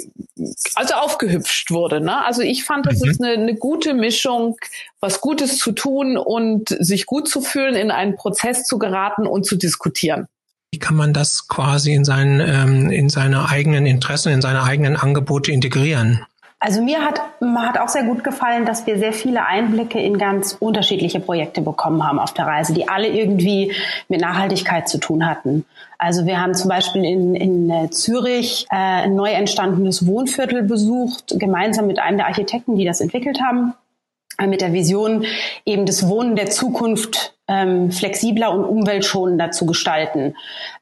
also 0.74 0.94
aufgehübscht 0.94 1.70
wurde. 1.70 2.00
Ne? 2.00 2.24
Also 2.24 2.42
ich 2.42 2.64
fand, 2.64 2.86
das 2.86 3.00
mhm. 3.00 3.10
ist 3.10 3.22
eine, 3.22 3.32
eine 3.34 3.54
gute 3.54 3.94
Mischung, 3.94 4.56
was 5.00 5.20
Gutes 5.20 5.58
zu 5.58 5.72
tun 5.72 6.16
und 6.16 6.68
sich 6.68 7.06
gut 7.06 7.28
zu 7.28 7.40
fühlen, 7.40 7.74
in 7.74 7.90
einen 7.90 8.16
Prozess 8.16 8.64
zu 8.64 8.78
geraten 8.78 9.26
und 9.26 9.44
zu 9.44 9.56
diskutieren. 9.56 10.28
Wie 10.72 10.78
kann 10.78 10.96
man 10.96 11.12
das 11.12 11.48
quasi 11.48 11.92
in, 11.92 12.04
seinen, 12.04 12.40
ähm, 12.40 12.90
in 12.90 13.10
seine 13.10 13.50
eigenen 13.50 13.84
Interessen, 13.84 14.32
in 14.32 14.40
seine 14.40 14.62
eigenen 14.62 14.96
Angebote 14.96 15.52
integrieren? 15.52 16.24
Also 16.60 16.80
mir 16.80 17.04
hat, 17.04 17.20
hat 17.56 17.78
auch 17.78 17.88
sehr 17.88 18.04
gut 18.04 18.24
gefallen, 18.24 18.64
dass 18.64 18.86
wir 18.86 18.96
sehr 18.96 19.12
viele 19.12 19.44
Einblicke 19.44 20.00
in 20.00 20.16
ganz 20.16 20.56
unterschiedliche 20.58 21.20
Projekte 21.20 21.60
bekommen 21.60 22.06
haben 22.06 22.18
auf 22.18 22.32
der 22.32 22.46
Reise, 22.46 22.72
die 22.72 22.88
alle 22.88 23.08
irgendwie 23.08 23.74
mit 24.08 24.20
Nachhaltigkeit 24.20 24.88
zu 24.88 24.98
tun 24.98 25.26
hatten. 25.26 25.66
Also 25.98 26.24
wir 26.24 26.40
haben 26.40 26.54
zum 26.54 26.70
Beispiel 26.70 27.04
in, 27.04 27.34
in 27.34 27.68
äh, 27.68 27.90
Zürich 27.90 28.66
äh, 28.70 28.76
ein 28.76 29.14
neu 29.14 29.30
entstandenes 29.30 30.06
Wohnviertel 30.06 30.62
besucht, 30.62 31.34
gemeinsam 31.36 31.86
mit 31.86 31.98
einem 31.98 32.16
der 32.16 32.28
Architekten, 32.28 32.76
die 32.76 32.84
das 32.86 33.00
entwickelt 33.00 33.40
haben. 33.42 33.74
Äh, 34.38 34.46
mit 34.46 34.60
der 34.60 34.72
Vision, 34.72 35.24
eben 35.64 35.86
das 35.86 36.08
Wohnen 36.08 36.36
der 36.36 36.48
Zukunft 36.50 37.34
ähm, 37.52 37.90
flexibler 37.90 38.52
und 38.52 38.64
umweltschonender 38.64 39.50
zu 39.50 39.66
gestalten. 39.66 40.34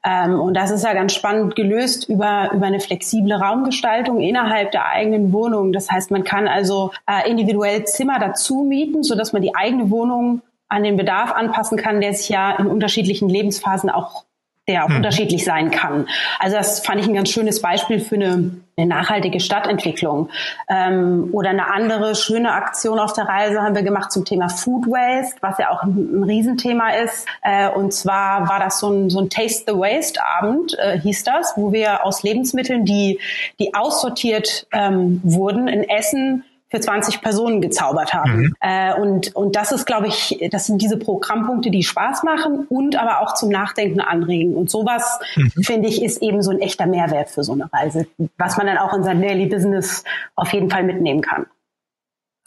Ähm, 0.05 0.39
und 0.39 0.55
das 0.55 0.71
ist 0.71 0.83
ja 0.83 0.93
ganz 0.93 1.13
spannend 1.13 1.55
gelöst 1.55 2.07
über, 2.07 2.51
über 2.53 2.65
eine 2.65 2.79
flexible 2.79 3.33
Raumgestaltung 3.33 4.21
innerhalb 4.21 4.71
der 4.71 4.85
eigenen 4.85 5.33
Wohnung. 5.33 5.73
Das 5.73 5.91
heißt, 5.91 6.11
man 6.11 6.23
kann 6.23 6.47
also 6.47 6.91
äh, 7.07 7.29
individuell 7.29 7.83
Zimmer 7.83 8.19
dazu 8.19 8.63
mieten, 8.63 9.03
sodass 9.03 9.33
man 9.33 9.41
die 9.41 9.55
eigene 9.55 9.89
Wohnung 9.89 10.41
an 10.69 10.83
den 10.83 10.95
Bedarf 10.95 11.33
anpassen 11.33 11.77
kann, 11.77 11.99
der 11.99 12.13
sich 12.13 12.29
ja 12.29 12.55
in 12.55 12.67
unterschiedlichen 12.67 13.27
Lebensphasen 13.27 13.89
auch 13.89 14.23
der 14.67 14.85
auch 14.85 14.89
hm. 14.89 14.97
unterschiedlich 14.97 15.43
sein 15.43 15.71
kann. 15.71 16.07
Also 16.39 16.55
das 16.55 16.85
fand 16.85 17.01
ich 17.01 17.07
ein 17.07 17.15
ganz 17.15 17.29
schönes 17.29 17.61
Beispiel 17.61 17.99
für 17.99 18.15
eine, 18.15 18.51
eine 18.77 18.87
nachhaltige 18.87 19.39
Stadtentwicklung. 19.39 20.29
Ähm, 20.69 21.29
oder 21.31 21.49
eine 21.49 21.73
andere 21.73 22.13
schöne 22.13 22.51
Aktion 22.51 22.99
auf 22.99 23.13
der 23.13 23.25
Reise 23.25 23.61
haben 23.61 23.75
wir 23.75 23.81
gemacht 23.81 24.11
zum 24.11 24.23
Thema 24.23 24.49
Food 24.49 24.85
Waste, 24.85 25.37
was 25.41 25.57
ja 25.57 25.71
auch 25.71 25.81
ein, 25.83 26.19
ein 26.19 26.23
Riesenthema 26.23 26.91
ist. 26.91 27.25
Äh, 27.41 27.69
und 27.69 27.91
zwar 27.91 28.47
war 28.49 28.59
das 28.59 28.79
so 28.79 28.89
ein, 28.89 29.09
so 29.09 29.19
ein 29.19 29.29
Taste 29.29 29.73
the 29.73 29.77
Waste 29.77 30.23
Abend, 30.23 30.77
äh, 30.77 30.99
hieß 30.99 31.23
das, 31.23 31.53
wo 31.55 31.71
wir 31.71 32.05
aus 32.05 32.21
Lebensmitteln, 32.21 32.85
die, 32.85 33.19
die 33.59 33.73
aussortiert 33.73 34.67
ähm, 34.71 35.21
wurden, 35.23 35.67
in 35.67 35.89
Essen 35.89 36.43
für 36.71 36.79
20 36.79 37.21
Personen 37.21 37.61
gezaubert 37.61 38.13
haben. 38.13 38.37
Mhm. 38.37 38.55
Äh, 38.61 38.93
und, 38.95 39.35
und 39.35 39.55
das 39.55 39.73
ist, 39.73 39.85
glaube 39.85 40.07
ich, 40.07 40.39
das 40.51 40.65
sind 40.65 40.81
diese 40.81 40.97
Programmpunkte, 40.97 41.69
die 41.69 41.83
Spaß 41.83 42.23
machen 42.23 42.65
und 42.69 42.95
aber 42.95 43.19
auch 43.19 43.33
zum 43.33 43.49
Nachdenken 43.49 43.99
anregen. 43.99 44.55
Und 44.55 44.69
sowas, 44.69 45.19
mhm. 45.35 45.51
finde 45.63 45.89
ich, 45.89 46.01
ist 46.01 46.21
eben 46.21 46.41
so 46.41 46.51
ein 46.51 46.59
echter 46.59 46.87
Mehrwert 46.87 47.29
für 47.29 47.43
so 47.43 47.51
eine 47.51 47.71
Reise, 47.71 48.07
was 48.37 48.57
man 48.57 48.67
dann 48.67 48.77
auch 48.77 48.93
in 48.93 49.03
sein 49.03 49.21
Daily 49.21 49.47
Business 49.47 50.05
auf 50.35 50.53
jeden 50.53 50.69
Fall 50.69 50.83
mitnehmen 50.83 51.21
kann. 51.21 51.45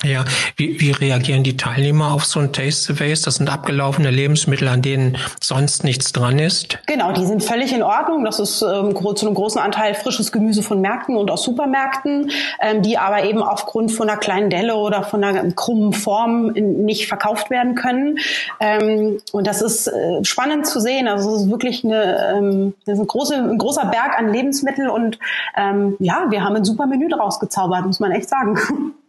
Ja, 0.02 0.24
wie, 0.56 0.80
wie 0.80 0.90
reagieren 0.90 1.44
die 1.44 1.56
Teilnehmer 1.56 2.12
auf 2.12 2.26
so 2.26 2.38
ein 2.38 2.52
Taste 2.52 2.92
the 2.92 3.00
Waste? 3.00 3.24
Das 3.24 3.36
sind 3.36 3.50
abgelaufene 3.50 4.10
Lebensmittel, 4.10 4.68
an 4.68 4.82
denen 4.82 5.16
sonst 5.40 5.82
nichts 5.82 6.12
dran 6.12 6.38
ist. 6.38 6.78
Genau, 6.86 7.12
die 7.12 7.24
sind 7.24 7.42
völlig 7.42 7.72
in 7.72 7.82
Ordnung. 7.82 8.24
Das 8.24 8.38
ist 8.38 8.60
ähm, 8.60 8.94
zu 8.94 9.26
einem 9.26 9.34
großen 9.34 9.60
Anteil 9.60 9.94
frisches 9.94 10.30
Gemüse 10.30 10.62
von 10.62 10.80
Märkten 10.82 11.16
und 11.16 11.30
aus 11.30 11.42
Supermärkten, 11.44 12.30
ähm, 12.60 12.82
die 12.82 12.98
aber 12.98 13.24
eben 13.24 13.42
aufgrund 13.42 13.92
von 13.92 14.10
einer 14.10 14.18
kleinen 14.18 14.50
Delle 14.50 14.76
oder 14.76 15.04
von 15.04 15.24
einer 15.24 15.50
krummen 15.52 15.94
Form 15.94 16.48
nicht 16.52 17.08
verkauft 17.08 17.48
werden 17.48 17.74
können. 17.74 18.18
Ähm, 18.60 19.20
und 19.32 19.46
das 19.46 19.62
ist 19.62 19.86
äh, 19.86 20.24
spannend 20.24 20.66
zu 20.66 20.80
sehen. 20.80 21.08
Also 21.08 21.34
es 21.34 21.42
ist 21.42 21.50
wirklich 21.50 21.82
eine, 21.82 22.34
ähm, 22.36 22.74
das 22.84 22.96
ist 22.96 23.00
ein, 23.00 23.06
große, 23.06 23.36
ein 23.36 23.58
großer 23.58 23.86
Berg 23.86 24.18
an 24.18 24.30
Lebensmitteln 24.30 24.90
und 24.90 25.18
ähm, 25.56 25.96
ja, 25.98 26.26
wir 26.28 26.44
haben 26.44 26.56
ein 26.56 26.64
super 26.64 26.86
Menü 26.86 27.08
daraus 27.08 27.40
gezaubert, 27.40 27.86
muss 27.86 28.00
man 28.00 28.12
echt 28.12 28.28
sagen. 28.28 28.58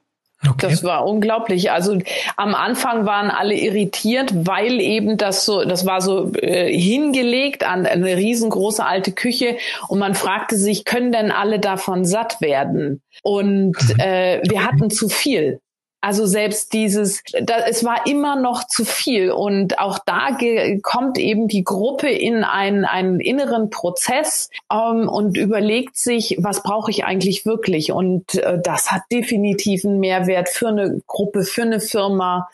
Okay. 0.47 0.67
Das 0.69 0.83
war 0.83 1.05
unglaublich. 1.05 1.71
Also 1.71 1.97
am 2.35 2.55
Anfang 2.55 3.05
waren 3.05 3.31
alle 3.31 3.55
irritiert, 3.55 4.31
weil 4.45 4.79
eben 4.79 5.17
das 5.17 5.45
so, 5.45 5.63
das 5.63 5.85
war 5.85 6.01
so 6.01 6.33
äh, 6.33 6.71
hingelegt 6.71 7.63
an 7.65 7.85
eine 7.85 8.17
riesengroße 8.17 8.85
alte 8.85 9.11
Küche 9.11 9.57
und 9.87 9.99
man 9.99 10.13
fragte 10.13 10.55
sich, 10.55 10.85
können 10.85 11.11
denn 11.11 11.31
alle 11.31 11.59
davon 11.59 12.05
satt 12.05 12.41
werden? 12.41 13.01
Und 13.23 13.77
mhm. 13.77 13.99
äh, 13.99 14.41
wir 14.47 14.65
hatten 14.65 14.89
zu 14.89 15.09
viel. 15.09 15.61
Also 16.05 16.27
selbst 16.27 16.73
dieses, 16.73 17.23
da, 17.41 17.65
es 17.67 17.83
war 17.83 18.05
immer 18.05 18.35
noch 18.35 18.67
zu 18.67 18.85
viel 18.85 19.31
und 19.31 19.79
auch 19.79 19.97
da 19.97 20.37
kommt 20.83 21.17
eben 21.17 21.47
die 21.47 21.63
Gruppe 21.63 22.09
in 22.09 22.43
einen, 22.43 22.85
einen 22.85 23.19
inneren 23.19 23.71
Prozess 23.71 24.51
ähm, 24.71 25.09
und 25.09 25.35
überlegt 25.35 25.97
sich, 25.97 26.37
was 26.37 26.61
brauche 26.61 26.91
ich 26.91 27.05
eigentlich 27.05 27.47
wirklich? 27.47 27.91
Und 27.91 28.35
äh, 28.35 28.59
das 28.63 28.91
hat 28.91 29.01
definitiv 29.11 29.83
einen 29.83 29.99
Mehrwert 29.99 30.47
für 30.49 30.67
eine 30.67 31.01
Gruppe, 31.07 31.41
für 31.41 31.63
eine 31.63 31.79
Firma. 31.79 32.49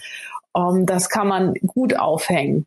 Ähm, 0.56 0.86
das 0.86 1.10
kann 1.10 1.28
man 1.28 1.54
gut 1.56 1.97
aufhängen. 1.97 2.65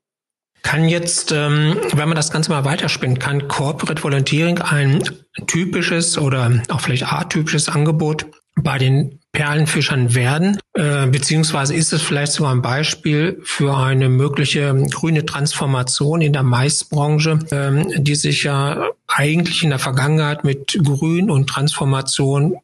Kann 0.64 0.86
jetzt, 0.90 1.32
ähm, 1.32 1.80
wenn 1.94 2.08
man 2.10 2.16
das 2.16 2.30
Ganze 2.30 2.50
mal 2.50 2.66
weiterspinnt, 2.66 3.20
kann 3.20 3.48
Corporate 3.48 4.04
Volunteering 4.04 4.58
ein 4.58 5.02
typisches 5.46 6.18
oder 6.18 6.52
auch 6.68 6.82
vielleicht 6.82 7.10
atypisches 7.10 7.70
Angebot 7.70 8.26
bei 8.56 8.78
den 8.78 9.20
Perlenfischern 9.32 10.14
werden, 10.14 10.58
äh, 10.74 11.06
beziehungsweise 11.08 11.74
ist 11.74 11.92
es 11.92 12.02
vielleicht 12.02 12.32
sogar 12.32 12.52
ein 12.52 12.62
Beispiel 12.62 13.40
für 13.42 13.76
eine 13.76 14.08
mögliche 14.08 14.74
grüne 14.90 15.26
Transformation 15.26 16.20
in 16.20 16.32
der 16.32 16.44
Maisbranche, 16.44 17.40
ähm, 17.50 17.88
die 17.96 18.14
sich 18.14 18.44
ja 18.44 18.90
eigentlich 19.08 19.64
in 19.64 19.70
der 19.70 19.80
Vergangenheit 19.80 20.44
mit 20.44 20.78
Grün 20.82 21.30
und 21.30 21.48
Transformation 21.48 22.56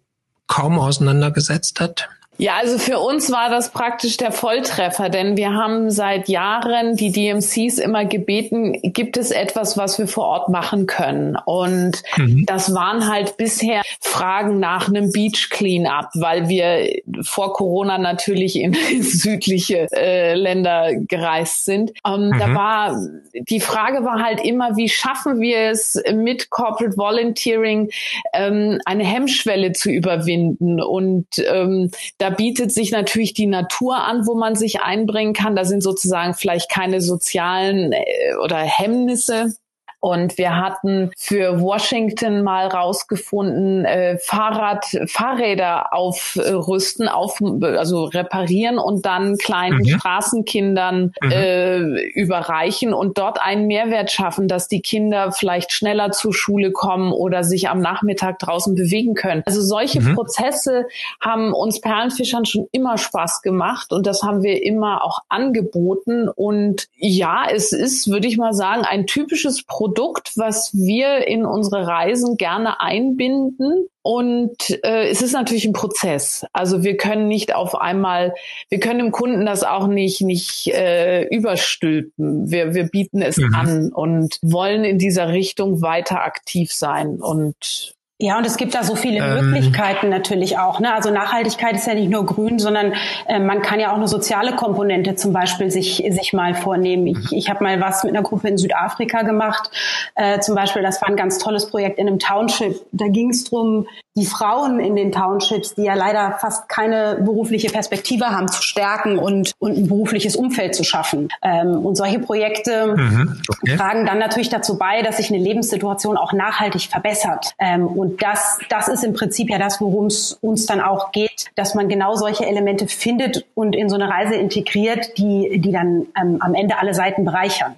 kaum 0.46 0.78
auseinandergesetzt 0.78 1.80
hat? 1.80 2.08
Ja, 2.40 2.54
also 2.56 2.78
für 2.78 3.00
uns 3.00 3.30
war 3.30 3.50
das 3.50 3.70
praktisch 3.70 4.16
der 4.16 4.32
Volltreffer, 4.32 5.10
denn 5.10 5.36
wir 5.36 5.52
haben 5.52 5.90
seit 5.90 6.26
Jahren 6.30 6.96
die 6.96 7.12
DMCs 7.12 7.76
immer 7.76 8.06
gebeten, 8.06 8.80
gibt 8.82 9.18
es 9.18 9.30
etwas, 9.30 9.76
was 9.76 9.98
wir 9.98 10.08
vor 10.08 10.24
Ort 10.24 10.48
machen 10.48 10.86
können? 10.86 11.36
Und 11.44 12.02
mhm. 12.16 12.46
das 12.46 12.72
waren 12.72 13.12
halt 13.12 13.36
bisher 13.36 13.82
Fragen 14.00 14.58
nach 14.58 14.88
einem 14.88 15.12
Beach 15.12 15.50
Cleanup, 15.50 16.06
weil 16.14 16.48
wir 16.48 16.88
vor 17.20 17.52
Corona 17.52 17.98
natürlich 17.98 18.56
in 18.56 18.72
südliche 19.02 19.88
äh, 19.92 20.34
Länder 20.34 20.94
gereist 20.94 21.66
sind. 21.66 21.92
Ähm, 22.06 22.28
mhm. 22.30 22.38
Da 22.38 22.54
war 22.54 22.96
die 23.34 23.60
Frage 23.60 24.02
war 24.02 24.22
halt 24.22 24.42
immer, 24.42 24.78
wie 24.78 24.88
schaffen 24.88 25.40
wir 25.40 25.70
es 25.70 26.02
mit 26.14 26.48
Corporate 26.48 26.96
Volunteering 26.96 27.90
ähm, 28.32 28.80
eine 28.86 29.04
Hemmschwelle 29.04 29.72
zu 29.72 29.90
überwinden? 29.90 30.80
Und 30.80 31.26
ähm, 31.38 31.90
da 32.16 32.29
bietet 32.30 32.72
sich 32.72 32.90
natürlich 32.90 33.34
die 33.34 33.46
Natur 33.46 33.96
an, 33.96 34.26
wo 34.26 34.34
man 34.34 34.56
sich 34.56 34.80
einbringen 34.80 35.32
kann. 35.32 35.56
Da 35.56 35.64
sind 35.64 35.82
sozusagen 35.82 36.34
vielleicht 36.34 36.70
keine 36.70 37.00
sozialen 37.00 37.92
äh, 37.92 38.34
oder 38.42 38.58
Hemmnisse 38.58 39.54
und 40.00 40.38
wir 40.38 40.56
hatten 40.56 41.10
für 41.16 41.60
Washington 41.60 42.42
mal 42.42 42.66
rausgefunden, 42.68 43.84
äh, 43.84 44.16
Fahrrad, 44.18 44.84
Fahrräder 45.06 45.92
aufrüsten, 45.92 47.06
auf, 47.06 47.38
also 47.42 48.04
reparieren 48.04 48.78
und 48.78 49.04
dann 49.04 49.36
kleinen 49.36 49.80
mhm. 49.80 49.98
Straßenkindern 49.98 51.12
mhm. 51.20 51.30
äh, 51.30 51.80
überreichen 52.12 52.94
und 52.94 53.18
dort 53.18 53.42
einen 53.42 53.66
Mehrwert 53.66 54.10
schaffen, 54.10 54.48
dass 54.48 54.68
die 54.68 54.80
Kinder 54.80 55.32
vielleicht 55.32 55.72
schneller 55.72 56.12
zur 56.12 56.32
Schule 56.32 56.72
kommen 56.72 57.12
oder 57.12 57.44
sich 57.44 57.68
am 57.68 57.80
Nachmittag 57.80 58.38
draußen 58.38 58.74
bewegen 58.74 59.14
können. 59.14 59.42
Also 59.44 59.60
solche 59.60 60.00
mhm. 60.00 60.14
Prozesse 60.14 60.86
haben 61.20 61.52
uns 61.52 61.82
Perlenfischern 61.82 62.46
schon 62.46 62.68
immer 62.72 62.96
Spaß 62.96 63.42
gemacht 63.42 63.92
und 63.92 64.06
das 64.06 64.22
haben 64.22 64.42
wir 64.42 64.64
immer 64.64 65.04
auch 65.04 65.20
angeboten. 65.28 66.30
Und 66.30 66.86
ja, 66.96 67.44
es 67.52 67.72
ist, 67.72 68.10
würde 68.10 68.28
ich 68.28 68.38
mal 68.38 68.54
sagen, 68.54 68.82
ein 68.82 69.06
typisches 69.06 69.62
Produkt, 69.64 69.89
Produkt, 69.90 70.32
was 70.36 70.72
wir 70.72 71.26
in 71.26 71.44
unsere 71.44 71.86
Reisen 71.86 72.36
gerne 72.36 72.80
einbinden. 72.80 73.88
Und 74.02 74.54
äh, 74.84 75.08
es 75.08 75.20
ist 75.20 75.32
natürlich 75.32 75.64
ein 75.64 75.72
Prozess. 75.72 76.46
Also 76.52 76.84
wir 76.84 76.96
können 76.96 77.26
nicht 77.26 77.54
auf 77.54 77.74
einmal, 77.74 78.34
wir 78.68 78.78
können 78.78 79.00
dem 79.00 79.10
Kunden 79.10 79.44
das 79.44 79.64
auch 79.64 79.88
nicht 79.88 80.20
nicht 80.20 80.68
äh, 80.68 81.24
überstülpen. 81.24 82.50
Wir 82.50 82.72
wir 82.72 82.84
bieten 82.84 83.20
es 83.20 83.36
mhm. 83.36 83.54
an 83.54 83.92
und 83.92 84.38
wollen 84.42 84.84
in 84.84 84.98
dieser 84.98 85.28
Richtung 85.30 85.82
weiter 85.82 86.22
aktiv 86.22 86.72
sein 86.72 87.20
und 87.20 87.94
ja, 88.22 88.36
und 88.36 88.46
es 88.46 88.58
gibt 88.58 88.74
da 88.74 88.82
so 88.82 88.96
viele 88.96 89.18
ähm. 89.18 89.50
Möglichkeiten 89.50 90.10
natürlich 90.10 90.58
auch. 90.58 90.78
Ne? 90.78 90.92
Also 90.92 91.10
Nachhaltigkeit 91.10 91.74
ist 91.74 91.86
ja 91.86 91.94
nicht 91.94 92.10
nur 92.10 92.26
grün, 92.26 92.58
sondern 92.58 92.92
äh, 93.26 93.38
man 93.38 93.62
kann 93.62 93.80
ja 93.80 93.92
auch 93.92 93.96
eine 93.96 94.08
soziale 94.08 94.54
Komponente 94.54 95.14
zum 95.14 95.32
Beispiel 95.32 95.70
sich, 95.70 96.04
sich 96.10 96.34
mal 96.34 96.54
vornehmen. 96.54 97.06
Ich, 97.06 97.32
ich 97.32 97.48
habe 97.48 97.64
mal 97.64 97.80
was 97.80 98.04
mit 98.04 98.14
einer 98.14 98.22
Gruppe 98.22 98.48
in 98.48 98.58
Südafrika 98.58 99.22
gemacht. 99.22 99.70
Äh, 100.16 100.40
zum 100.40 100.54
Beispiel, 100.54 100.82
das 100.82 101.00
war 101.00 101.08
ein 101.08 101.16
ganz 101.16 101.38
tolles 101.38 101.70
Projekt 101.70 101.98
in 101.98 102.08
einem 102.08 102.18
Township. 102.18 102.78
Da 102.92 103.08
ging 103.08 103.30
es 103.30 103.44
drum, 103.44 103.86
die 104.16 104.26
Frauen 104.26 104.80
in 104.80 104.96
den 104.96 105.12
Townships, 105.12 105.76
die 105.76 105.84
ja 105.84 105.94
leider 105.94 106.36
fast 106.40 106.68
keine 106.68 107.20
berufliche 107.24 107.68
Perspektive 107.68 108.26
haben, 108.26 108.48
zu 108.48 108.60
stärken 108.62 109.18
und, 109.18 109.52
und 109.58 109.78
ein 109.78 109.86
berufliches 109.86 110.34
Umfeld 110.34 110.74
zu 110.74 110.82
schaffen. 110.82 111.28
Ähm, 111.42 111.86
und 111.86 111.94
solche 111.94 112.18
Projekte 112.18 112.96
mhm, 112.96 113.40
okay. 113.48 113.76
tragen 113.76 114.06
dann 114.06 114.18
natürlich 114.18 114.48
dazu 114.48 114.78
bei, 114.78 115.02
dass 115.02 115.18
sich 115.18 115.32
eine 115.32 115.42
Lebenssituation 115.42 116.16
auch 116.16 116.32
nachhaltig 116.32 116.88
verbessert. 116.90 117.54
Ähm, 117.58 117.86
und 117.86 118.09
das, 118.18 118.58
das 118.68 118.88
ist 118.88 119.04
im 119.04 119.12
Prinzip 119.12 119.50
ja 119.50 119.58
das, 119.58 119.80
worum 119.80 120.06
es 120.06 120.38
uns 120.40 120.66
dann 120.66 120.80
auch 120.80 121.12
geht, 121.12 121.46
dass 121.54 121.74
man 121.74 121.88
genau 121.88 122.14
solche 122.14 122.46
Elemente 122.46 122.86
findet 122.88 123.46
und 123.54 123.74
in 123.74 123.88
so 123.88 123.96
eine 123.96 124.08
Reise 124.08 124.34
integriert, 124.34 125.18
die, 125.18 125.60
die 125.60 125.72
dann 125.72 126.06
ähm, 126.20 126.38
am 126.40 126.54
Ende 126.54 126.78
alle 126.78 126.94
Seiten 126.94 127.24
bereichern. 127.24 127.76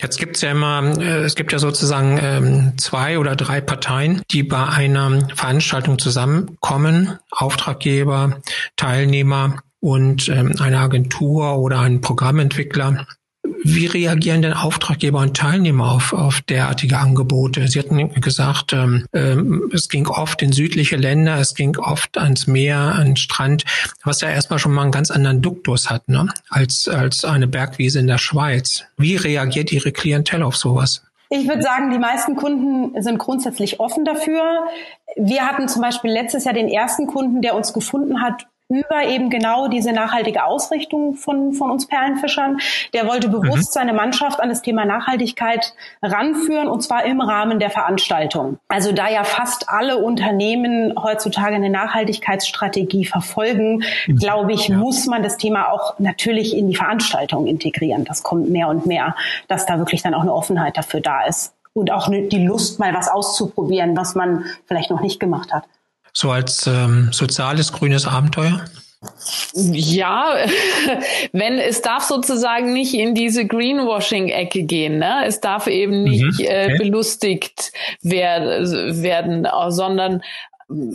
Jetzt 0.00 0.18
gibt's 0.18 0.42
ja 0.42 0.52
immer, 0.52 0.96
äh, 1.00 1.24
es 1.24 1.34
gibt 1.34 1.50
ja 1.52 1.58
sozusagen 1.58 2.20
ähm, 2.22 2.72
zwei 2.78 3.18
oder 3.18 3.34
drei 3.34 3.60
Parteien, 3.60 4.22
die 4.30 4.44
bei 4.44 4.64
einer 4.64 5.26
Veranstaltung 5.34 5.98
zusammenkommen, 5.98 7.18
Auftraggeber, 7.32 8.40
Teilnehmer 8.76 9.56
und 9.80 10.28
ähm, 10.28 10.54
eine 10.60 10.78
Agentur 10.78 11.58
oder 11.58 11.80
ein 11.80 12.00
Programmentwickler. 12.00 13.06
Wie 13.64 13.86
reagieren 13.86 14.42
denn 14.42 14.52
Auftraggeber 14.52 15.20
und 15.20 15.36
Teilnehmer 15.36 15.92
auf, 15.92 16.12
auf 16.12 16.40
derartige 16.42 16.98
Angebote? 16.98 17.66
Sie 17.68 17.78
hatten 17.78 18.20
gesagt, 18.20 18.72
ähm, 18.72 19.06
ähm, 19.12 19.70
es 19.72 19.88
ging 19.88 20.06
oft 20.06 20.42
in 20.42 20.52
südliche 20.52 20.96
Länder, 20.96 21.38
es 21.38 21.54
ging 21.54 21.76
oft 21.76 22.18
ans 22.18 22.46
Meer, 22.46 22.78
an 22.78 23.06
den 23.06 23.16
Strand, 23.16 23.64
was 24.04 24.20
ja 24.20 24.30
erstmal 24.30 24.58
schon 24.58 24.72
mal 24.72 24.82
einen 24.82 24.92
ganz 24.92 25.10
anderen 25.10 25.42
Duktus 25.42 25.90
hat, 25.90 26.08
ne? 26.08 26.28
als, 26.48 26.88
als 26.88 27.24
eine 27.24 27.48
Bergwiese 27.48 27.98
in 27.98 28.06
der 28.06 28.18
Schweiz. 28.18 28.84
Wie 28.96 29.16
reagiert 29.16 29.72
Ihre 29.72 29.92
Klientel 29.92 30.42
auf 30.42 30.56
sowas? 30.56 31.02
Ich 31.30 31.46
würde 31.46 31.62
sagen, 31.62 31.90
die 31.90 31.98
meisten 31.98 32.36
Kunden 32.36 33.02
sind 33.02 33.18
grundsätzlich 33.18 33.80
offen 33.80 34.04
dafür. 34.04 34.40
Wir 35.16 35.42
hatten 35.42 35.68
zum 35.68 35.82
Beispiel 35.82 36.10
letztes 36.10 36.44
Jahr 36.44 36.54
den 36.54 36.68
ersten 36.68 37.06
Kunden, 37.06 37.42
der 37.42 37.54
uns 37.54 37.72
gefunden 37.72 38.22
hat 38.22 38.46
über 38.68 39.04
eben 39.04 39.30
genau 39.30 39.68
diese 39.68 39.92
nachhaltige 39.92 40.44
Ausrichtung 40.44 41.14
von, 41.14 41.54
von 41.54 41.70
uns 41.70 41.86
Perlenfischern. 41.86 42.58
Der 42.92 43.06
wollte 43.06 43.28
bewusst 43.28 43.70
mhm. 43.70 43.72
seine 43.72 43.92
Mannschaft 43.94 44.40
an 44.40 44.50
das 44.50 44.62
Thema 44.62 44.84
Nachhaltigkeit 44.84 45.74
ranführen 46.02 46.68
und 46.68 46.82
zwar 46.82 47.04
im 47.04 47.20
Rahmen 47.20 47.60
der 47.60 47.70
Veranstaltung. 47.70 48.58
Also 48.68 48.92
da 48.92 49.08
ja 49.08 49.24
fast 49.24 49.68
alle 49.68 49.98
Unternehmen 49.98 50.92
heutzutage 51.02 51.54
eine 51.54 51.70
Nachhaltigkeitsstrategie 51.70 53.06
verfolgen, 53.06 53.84
mhm. 54.06 54.16
glaube 54.16 54.52
ich, 54.52 54.68
ja. 54.68 54.76
muss 54.76 55.06
man 55.06 55.22
das 55.22 55.38
Thema 55.38 55.72
auch 55.72 55.98
natürlich 55.98 56.56
in 56.56 56.68
die 56.68 56.76
Veranstaltung 56.76 57.46
integrieren. 57.46 58.04
Das 58.04 58.22
kommt 58.22 58.50
mehr 58.50 58.68
und 58.68 58.84
mehr, 58.84 59.16
dass 59.48 59.64
da 59.64 59.78
wirklich 59.78 60.02
dann 60.02 60.14
auch 60.14 60.22
eine 60.22 60.34
Offenheit 60.34 60.76
dafür 60.76 61.00
da 61.00 61.24
ist 61.24 61.54
und 61.72 61.90
auch 61.90 62.10
die 62.10 62.44
Lust, 62.44 62.78
mal 62.78 62.92
was 62.94 63.08
auszuprobieren, 63.08 63.96
was 63.96 64.14
man 64.14 64.44
vielleicht 64.66 64.90
noch 64.90 65.00
nicht 65.00 65.20
gemacht 65.20 65.52
hat. 65.52 65.64
So 66.12 66.30
als 66.30 66.66
ähm, 66.66 67.10
soziales 67.12 67.72
grünes 67.72 68.06
Abenteuer? 68.06 68.64
Ja, 69.54 70.34
wenn 71.32 71.58
es 71.58 71.82
darf 71.82 72.02
sozusagen 72.02 72.72
nicht 72.72 72.94
in 72.94 73.14
diese 73.14 73.46
Greenwashing-Ecke 73.46 74.64
gehen. 74.64 74.98
Ne? 74.98 75.24
Es 75.24 75.40
darf 75.40 75.68
eben 75.68 76.02
nicht 76.02 76.24
mhm, 76.24 76.46
okay. 76.46 76.74
äh, 76.74 76.78
belustigt 76.78 77.72
werden, 78.02 79.02
werden, 79.02 79.46
sondern 79.68 80.22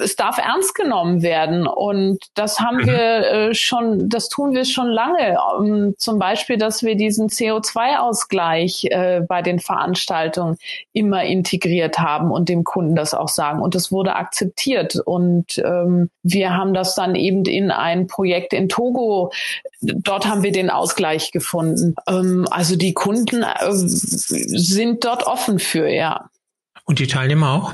es 0.01 0.15
darf 0.15 0.37
ernst 0.37 0.75
genommen 0.75 1.23
werden 1.23 1.65
und 1.65 2.19
das 2.35 2.59
haben 2.59 2.77
mhm. 2.77 2.85
wir 2.85 2.97
äh, 2.99 3.53
schon, 3.55 4.07
das 4.07 4.29
tun 4.29 4.53
wir 4.53 4.65
schon 4.65 4.87
lange. 4.87 5.37
Um, 5.57 5.65
ähm, 5.65 5.95
zum 5.97 6.19
Beispiel, 6.19 6.57
dass 6.57 6.83
wir 6.83 6.95
diesen 6.95 7.29
CO2-Ausgleich 7.29 8.85
äh, 8.91 9.21
bei 9.27 9.41
den 9.41 9.59
Veranstaltungen 9.59 10.57
immer 10.93 11.23
integriert 11.23 11.97
haben 11.97 12.31
und 12.31 12.49
dem 12.49 12.63
Kunden 12.63 12.95
das 12.95 13.15
auch 13.15 13.29
sagen. 13.29 13.61
Und 13.61 13.73
das 13.73 13.91
wurde 13.91 14.15
akzeptiert 14.15 14.95
und 15.05 15.57
ähm, 15.57 16.09
wir 16.21 16.55
haben 16.55 16.73
das 16.73 16.93
dann 16.93 17.15
eben 17.15 17.43
in 17.45 17.71
ein 17.71 18.05
Projekt 18.05 18.53
in 18.53 18.69
Togo. 18.69 19.31
Dort 19.81 20.27
haben 20.27 20.43
wir 20.43 20.51
den 20.51 20.69
Ausgleich 20.69 21.31
gefunden. 21.31 21.95
Ähm, 22.07 22.47
also 22.51 22.75
die 22.75 22.93
Kunden 22.93 23.41
äh, 23.41 23.71
sind 23.71 25.03
dort 25.03 25.25
offen 25.25 25.57
für, 25.57 25.87
ja. 25.87 26.29
Und 26.85 26.99
die 26.99 27.07
Teilnehmer 27.07 27.53
auch? 27.53 27.73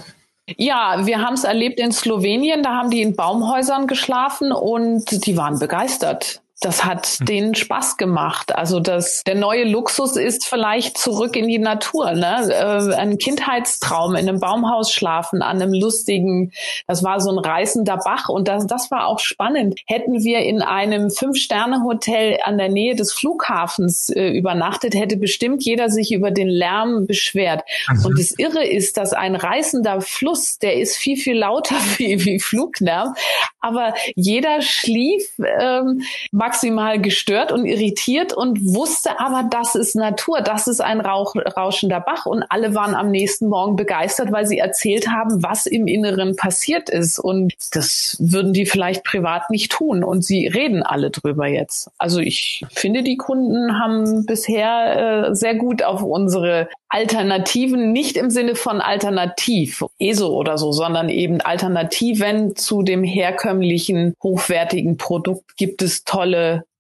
Ja, 0.58 1.06
wir 1.06 1.22
haben 1.22 1.34
es 1.34 1.44
erlebt 1.44 1.80
in 1.80 1.92
Slowenien, 1.92 2.64
da 2.64 2.76
haben 2.76 2.90
die 2.90 3.02
in 3.02 3.16
Baumhäusern 3.16 3.88
geschlafen 3.88 4.52
und 4.52 5.26
die 5.26 5.38
waren 5.38 5.60
begeistert. 5.60 6.42
Das 6.62 6.84
hat 6.84 7.08
hm. 7.08 7.26
denen 7.26 7.56
Spaß 7.56 7.98
gemacht. 7.98 8.56
Also 8.56 8.80
das, 8.80 9.24
der 9.26 9.36
neue 9.36 9.64
Luxus 9.64 10.18
ist 10.18 10.46
vielleicht 10.46 10.98
zurück 10.98 11.36
in 11.36 11.48
die 11.48 11.60
Natur. 11.60 12.12
Ne? 12.12 12.50
Äh, 12.52 12.96
ein 12.96 13.18
Kindheitstraum 13.18 14.16
in 14.16 14.28
einem 14.28 14.40
Baumhaus 14.40 14.92
schlafen, 14.92 15.42
an 15.42 15.62
einem 15.62 15.74
lustigen, 15.74 16.52
das 16.88 17.04
war 17.04 17.22
so 17.22 17.32
ein 17.32 17.38
reißender 17.38 17.98
Bach 17.98 18.30
und 18.30 18.48
das, 18.48 18.68
das 18.68 18.92
war 18.92 19.08
auch 19.08 19.20
spannend. 19.20 19.80
Hätten 19.86 20.24
wir 20.24 20.40
in 20.40 20.62
einem 20.62 21.10
Fünf-Sterne-Hotel 21.10 22.40
an 22.44 22.58
der 22.58 22.70
Nähe 22.70 22.96
des 22.96 23.14
Flughafens 23.14 24.10
äh, 24.10 24.30
übernachtet, 24.30 24.96
hätte 24.96 25.18
bestimmt 25.18 25.64
jeder 25.64 25.90
sich 25.90 26.12
über 26.12 26.32
den 26.32 26.50
Lärm 26.50 27.08
beschwert. 27.08 27.64
Mhm. 27.90 28.06
Und 28.06 28.20
das 28.20 28.32
Irre 28.38 28.66
ist, 28.66 28.98
dass 28.98 29.14
ein 29.14 29.36
reißender 29.36 30.02
Fluss, 30.02 30.60
der 30.60 30.76
ist 30.76 30.98
viel, 30.98 31.16
viel 31.16 31.38
lauter 31.38 31.76
wie, 31.98 32.26
wie 32.26 32.40
Fluglärm, 32.40 33.16
aber 33.62 33.94
jeder 34.16 34.62
schlief 34.62 35.30
ähm, 35.60 36.02
maximal 36.50 37.00
gestört 37.00 37.52
und 37.52 37.66
irritiert 37.66 38.34
und 38.34 38.74
wusste 38.74 39.20
aber, 39.20 39.48
das 39.52 39.76
ist 39.76 39.96
Natur, 39.96 40.42
das 40.42 40.68
ist 40.68 40.82
ein 40.82 41.00
Rauch, 41.00 41.36
rauschender 41.36 42.00
Bach. 42.00 42.26
Und 42.26 42.44
alle 42.50 42.74
waren 42.74 42.96
am 42.96 43.12
nächsten 43.12 43.50
Morgen 43.50 43.76
begeistert, 43.76 44.32
weil 44.32 44.48
sie 44.48 44.58
erzählt 44.58 45.08
haben, 45.10 45.44
was 45.44 45.68
im 45.68 45.86
Inneren 45.86 46.36
passiert 46.36 46.90
ist. 46.90 47.20
Und 47.20 47.54
das 47.72 48.18
würden 48.20 48.54
die 48.54 48.66
vielleicht 48.66 49.04
privat 49.04 49.52
nicht 49.52 49.72
tun. 49.72 50.04
Und 50.04 50.26
sie 50.26 50.48
reden 50.48 50.82
alle 50.82 51.12
drüber 51.12 51.48
jetzt. 51.48 51.92
Also 52.00 52.20
ich 52.20 52.66
finde, 52.72 53.04
die 53.04 53.18
Kunden 53.18 53.80
haben 53.80 54.26
bisher 54.26 55.28
äh, 55.28 55.36
sehr 55.36 55.54
gut 55.54 55.84
auf 55.84 56.02
unsere 56.02 56.68
Alternativen, 56.92 57.92
nicht 57.92 58.18
im 58.18 58.32
Sinne 58.32 58.56
von 58.56 58.82
alternativ, 58.82 59.86
ESO 60.00 60.30
oder 60.30 60.58
so, 60.58 60.72
sondern 60.72 61.08
eben 61.10 61.40
Alternativen 61.40 62.56
zu 62.56 62.82
dem 62.82 63.04
herkömmlichen, 63.04 64.16
hochwertigen 64.24 64.98
Produkt. 64.98 65.56
Gibt 65.56 65.84
es 65.84 66.04
tolle, 66.04 66.39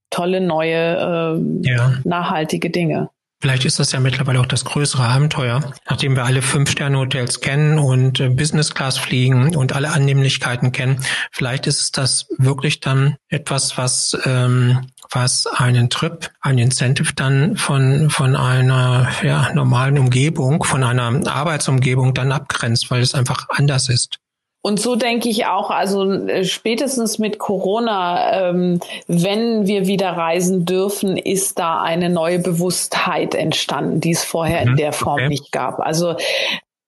tolle 0.09 0.41
neue, 0.41 1.37
äh, 1.63 1.69
ja. 1.69 1.93
nachhaltige 2.03 2.69
Dinge. 2.69 3.09
Vielleicht 3.41 3.63
ist 3.63 3.79
das 3.79 3.93
ja 3.93 4.01
mittlerweile 4.01 4.41
auch 4.41 4.45
das 4.45 4.65
größere 4.65 5.03
Abenteuer, 5.03 5.61
nachdem 5.89 6.17
wir 6.17 6.25
alle 6.25 6.41
Fünf-Sterne-Hotels 6.41 7.39
kennen 7.39 7.79
und 7.79 8.19
äh, 8.19 8.27
Business 8.27 8.73
Class 8.73 8.97
fliegen 8.97 9.55
und 9.55 9.73
alle 9.73 9.91
Annehmlichkeiten 9.91 10.73
kennen. 10.73 11.01
Vielleicht 11.31 11.65
ist 11.65 11.79
es 11.79 11.91
das 11.91 12.27
wirklich 12.37 12.81
dann 12.81 13.15
etwas, 13.29 13.77
was 13.77 14.17
ähm, 14.25 14.87
was 15.11 15.47
einen 15.47 15.89
Trip, 15.89 16.29
ein 16.41 16.57
Incentive 16.57 17.13
dann 17.15 17.55
von 17.55 18.09
von 18.09 18.35
einer 18.35 19.07
ja, 19.23 19.53
normalen 19.53 19.97
Umgebung, 19.97 20.61
von 20.65 20.83
einer 20.83 21.25
Arbeitsumgebung 21.31 22.13
dann 22.13 22.33
abgrenzt, 22.33 22.91
weil 22.91 23.01
es 23.01 23.15
einfach 23.15 23.47
anders 23.49 23.87
ist. 23.87 24.19
Und 24.61 24.79
so 24.79 24.95
denke 24.95 25.29
ich 25.29 25.45
auch, 25.45 25.71
also 25.71 26.11
äh, 26.11 26.43
spätestens 26.43 27.17
mit 27.17 27.39
Corona, 27.39 28.49
ähm, 28.49 28.81
wenn 29.07 29.67
wir 29.67 29.87
wieder 29.87 30.11
reisen 30.11 30.65
dürfen, 30.65 31.17
ist 31.17 31.59
da 31.59 31.81
eine 31.81 32.09
neue 32.09 32.39
Bewusstheit 32.39 33.35
entstanden, 33.35 34.01
die 34.01 34.11
es 34.11 34.25
vorher 34.25 34.61
mhm, 34.61 34.71
in 34.71 34.75
der 34.75 34.91
Form 34.91 35.19
okay. 35.19 35.29
nicht 35.29 35.51
gab. 35.53 35.79
Also 35.79 36.15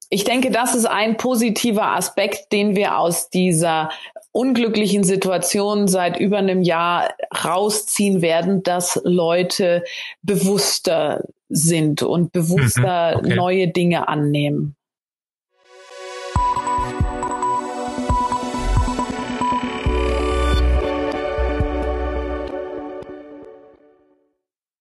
ich 0.09 0.25
denke, 0.25 0.51
das 0.51 0.75
ist 0.75 0.85
ein 0.85 1.15
positiver 1.15 1.95
Aspekt, 1.95 2.51
den 2.51 2.75
wir 2.75 2.97
aus 2.97 3.29
dieser 3.29 3.89
unglücklichen 4.33 5.05
Situation 5.05 5.87
seit 5.87 6.19
über 6.19 6.37
einem 6.37 6.61
Jahr 6.61 7.13
rausziehen 7.43 8.21
werden, 8.21 8.63
dass 8.63 8.99
Leute 9.05 9.83
bewusster 10.21 11.23
sind 11.47 12.01
und 12.01 12.33
bewusster 12.33 13.17
mhm, 13.17 13.25
okay. 13.25 13.35
neue 13.35 13.67
Dinge 13.69 14.09
annehmen. 14.09 14.75